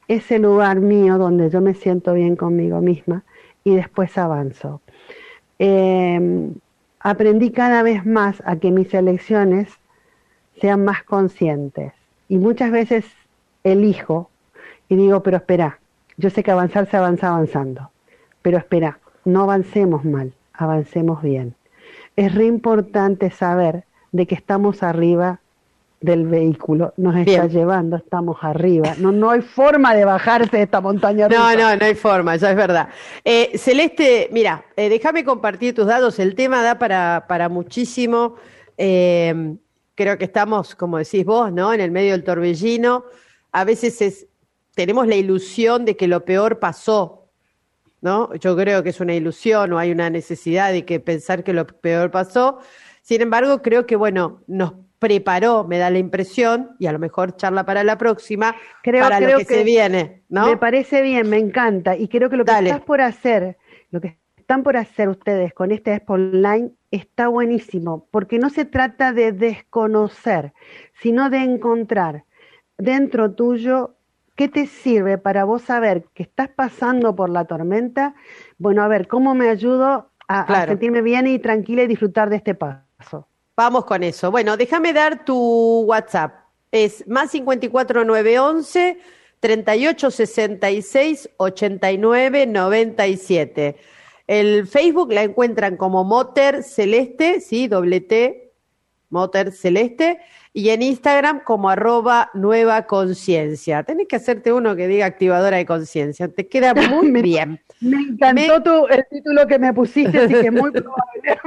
ese 0.08 0.40
lugar 0.40 0.80
mío 0.80 1.18
donde 1.18 1.50
yo 1.50 1.62
me 1.62 1.76
siento 1.76 2.14
bien 2.14 2.36
conmigo 2.36 2.82
misma 2.82 3.24
y 3.64 3.76
después 3.76 4.18
avanzo. 4.18 4.82
Em, 5.58 6.54
aprendí 7.00 7.52
cada 7.52 7.84
vez 7.84 8.06
más 8.06 8.42
a 8.46 8.58
que 8.58 8.72
mis 8.72 8.94
elecciones 8.94 9.70
sean 10.62 10.84
más 10.86 11.04
conscientes 11.04 11.94
y 12.28 12.38
muchas 12.38 12.72
veces 12.72 13.06
elijo 13.64 14.30
y 14.88 14.96
digo, 14.96 15.22
pero 15.24 15.38
espera, 15.38 15.80
yo 16.18 16.30
sé 16.30 16.44
que 16.44 16.52
avanzar 16.52 16.90
se 16.90 16.98
avanza 16.98 17.30
avanzando, 17.30 17.92
pero 18.42 18.58
espera, 18.58 19.00
no 19.26 19.44
avancemos 19.44 20.04
mal 20.04 20.34
avancemos 20.60 21.22
bien. 21.24 21.56
Es 22.16 22.36
re 22.36 22.46
importante 22.46 23.32
saber 23.32 23.86
de 24.12 24.28
que 24.28 24.36
estamos 24.36 24.84
arriba 24.84 25.40
del 26.02 26.28
vehículo, 26.28 26.94
nos 26.98 27.16
está 27.18 27.48
llevando, 27.48 27.98
estamos 27.98 28.38
arriba. 28.42 28.96
No, 28.98 29.12
no 29.12 29.32
hay 29.32 29.42
forma 29.42 29.94
de 29.94 30.06
bajarse 30.06 30.58
de 30.58 30.64
esta 30.64 30.80
montaña 30.80 31.28
No, 31.28 31.54
no, 31.56 31.76
no 31.76 31.86
hay 31.86 31.96
forma, 31.96 32.38
ya 32.38 32.52
es 32.52 32.56
verdad. 32.56 32.90
Eh, 33.26 33.58
Celeste, 33.58 34.30
mira, 34.32 34.64
eh, 34.78 34.88
déjame 34.88 35.26
compartir 35.26 35.76
tus 35.76 35.88
datos, 35.88 36.18
el 36.20 36.36
tema 36.36 36.64
da 36.64 36.80
para, 36.80 37.26
para 37.28 37.50
muchísimo. 37.50 38.36
Eh, 38.78 39.58
creo 40.00 40.18
que 40.18 40.24
estamos, 40.24 40.76
como 40.76 40.98
decís 40.98 41.26
vos, 41.26 41.52
¿no? 41.52 41.74
En 41.74 41.82
el 41.82 41.92
medio 41.92 42.14
del 42.14 42.24
torbellino. 42.24 43.04
A 43.52 43.66
veces 43.66 44.02
es, 44.02 44.28
tenemos 44.74 45.08
la 45.08 45.16
ilusión 45.16 45.84
de 45.84 45.98
que 45.98 46.08
lo 46.08 46.24
peor 46.24 46.60
pasó, 46.60 47.28
¿no? 48.00 48.34
Yo 48.36 48.56
creo 48.56 48.82
que 48.82 48.92
es 48.92 49.02
una 49.02 49.14
ilusión 49.14 49.74
o 49.74 49.78
hay 49.78 49.92
una 49.92 50.10
necesidad 50.10 50.72
de 50.72 50.86
que 50.86 51.02
pensar 51.02 51.44
que 51.44 51.52
lo 51.52 51.68
peor 51.68 52.12
pasó. 52.12 52.60
Sin 53.02 53.22
embargo, 53.22 53.62
creo 53.62 53.86
que, 53.86 53.98
bueno, 53.98 54.42
nos 54.48 54.76
preparó, 55.00 55.64
me 55.64 55.78
da 55.78 55.90
la 55.90 55.98
impresión, 55.98 56.76
y 56.78 56.88
a 56.88 56.92
lo 56.92 57.00
mejor 57.00 57.36
charla 57.36 57.66
para 57.66 57.84
la 57.84 57.98
próxima, 57.98 58.56
creo, 58.84 59.04
para 59.04 59.20
lo 59.20 59.38
que, 59.40 59.46
se 59.46 59.64
viene, 59.64 60.24
¿no? 60.30 60.48
Me 60.48 60.58
parece 60.58 61.02
bien, 61.02 61.30
me 61.30 61.38
encanta, 61.38 61.96
y 61.96 62.08
creo 62.08 62.30
que 62.30 62.38
lo 62.38 62.46
que 62.46 62.52
estás 62.52 62.82
por 62.82 63.02
hacer, 63.02 63.58
lo 63.92 64.02
que 64.02 64.18
están 64.38 64.64
por 64.64 64.78
hacer 64.78 65.10
ustedes 65.10 65.54
con 65.54 65.72
este 65.72 65.94
Expo 65.94 66.14
Online 66.14 66.72
está 66.92 67.28
buenísimo, 67.28 68.08
porque 68.12 68.40
no 68.40 68.50
se 68.50 68.66
trata 68.66 69.14
de 69.14 69.32
desconocer, 69.32 70.54
sino 71.02 71.30
de 71.30 71.38
encontrar 71.38 72.26
dentro 72.78 73.32
tuyo 73.32 73.96
¿Qué 74.40 74.48
te 74.48 74.68
sirve 74.68 75.18
para 75.18 75.44
vos 75.44 75.64
saber 75.64 76.06
que 76.14 76.24
estás 76.24 76.48
pasando 76.48 77.14
por 77.14 77.30
la 77.30 77.44
tormenta? 77.44 78.16
Bueno, 78.58 78.84
a 78.84 78.88
ver, 78.88 79.10
¿cómo 79.10 79.36
me 79.36 79.50
ayudo 79.50 80.12
a, 80.30 80.66
sentirme 80.66 81.02
bien 81.02 81.28
y 81.28 81.40
tranquila 81.40 81.84
y 81.84 81.88
disfrutar 81.88 82.30
de 82.30 82.38
este 82.38 82.56
paso? 82.56 83.28
Vamos 83.60 83.84
con 83.84 84.04
eso. 84.04 84.32
Bueno, 84.32 84.56
déjame 84.56 84.94
dar 84.94 85.26
tu 85.26 85.82
WhatsApp. 85.82 86.46
Es 86.72 87.06
más 87.10 87.32
54911 87.32 88.98
3866 89.42 91.30
8997. 91.36 93.76
El 94.28 94.66
Facebook 94.66 95.12
la 95.12 95.24
encuentran 95.24 95.76
como 95.76 96.06
Moter 96.06 96.64
Celeste, 96.64 97.42
sí, 97.42 97.68
doble 97.68 98.00
T, 98.00 98.54
Moter 99.10 99.52
Celeste 99.52 100.22
y 100.54 100.70
en 100.70 100.82
Instagram 100.82 101.44
como 101.44 101.70
arroba 101.70 102.32
nueva 102.34 102.86
conciencia. 102.86 103.84
Tenés 103.84 104.08
que 104.08 104.16
hacerte 104.16 104.54
uno 104.54 104.78
que 104.78 104.88
diga 104.88 105.06
activadora 105.06 105.58
de 105.58 105.66
conciencia, 105.66 106.30
te 106.30 106.48
queda 106.48 106.74
muy 106.90 107.12
bien. 107.22 107.60
Me 107.82 108.02
encantó 108.02 108.90
el 108.90 109.06
título 109.10 109.48
que 109.48 109.58
me 109.58 109.74
pusiste, 109.74 110.20
así 110.20 110.34
que 110.34 110.52
muy 110.52 110.72
probable. 110.72 111.40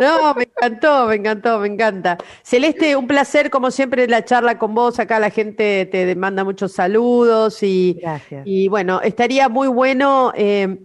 no, 0.00 0.34
me 0.34 0.44
encantó, 0.44 1.06
me 1.06 1.14
encantó, 1.16 1.58
me 1.58 1.68
encanta. 1.68 2.18
Celeste, 2.42 2.94
un 2.96 3.06
placer 3.06 3.50
como 3.50 3.70
siempre 3.70 4.06
la 4.06 4.24
charla 4.24 4.58
con 4.58 4.74
vos, 4.74 5.00
acá 5.00 5.18
la 5.18 5.30
gente 5.30 5.86
te 5.86 6.14
manda 6.14 6.44
muchos 6.44 6.72
saludos 6.72 7.62
y, 7.62 8.00
y 8.44 8.68
bueno, 8.68 9.00
estaría 9.00 9.48
muy 9.48 9.68
bueno 9.68 10.32
eh, 10.36 10.78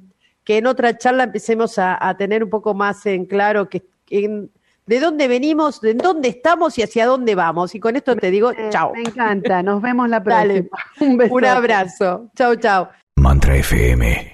que 0.43 0.57
en 0.57 0.65
otra 0.65 0.97
charla 0.97 1.25
empecemos 1.25 1.77
a, 1.77 2.15
tener 2.17 2.43
un 2.43 2.49
poco 2.49 2.73
más 2.73 3.05
en 3.05 3.25
claro 3.25 3.69
que 3.69 3.83
en, 4.09 4.49
de 4.87 4.99
dónde 4.99 5.27
venimos, 5.27 5.81
de 5.81 5.93
dónde 5.93 6.29
estamos 6.29 6.79
y 6.79 6.81
hacia 6.81 7.05
dónde 7.05 7.35
vamos. 7.35 7.75
Y 7.75 7.79
con 7.79 7.95
esto 7.95 8.15
te 8.15 8.31
digo, 8.31 8.51
chao. 8.71 8.91
Me 8.93 9.01
encanta, 9.01 9.61
nos 9.61 9.83
vemos 9.83 10.09
la 10.09 10.23
próxima. 10.23 10.69
Un 10.99 11.17
beso. 11.17 11.35
Un 11.35 11.45
abrazo. 11.45 12.31
Chao, 12.35 12.55
chao. 12.55 12.89
Mantra 13.17 13.57
FM, 13.57 14.33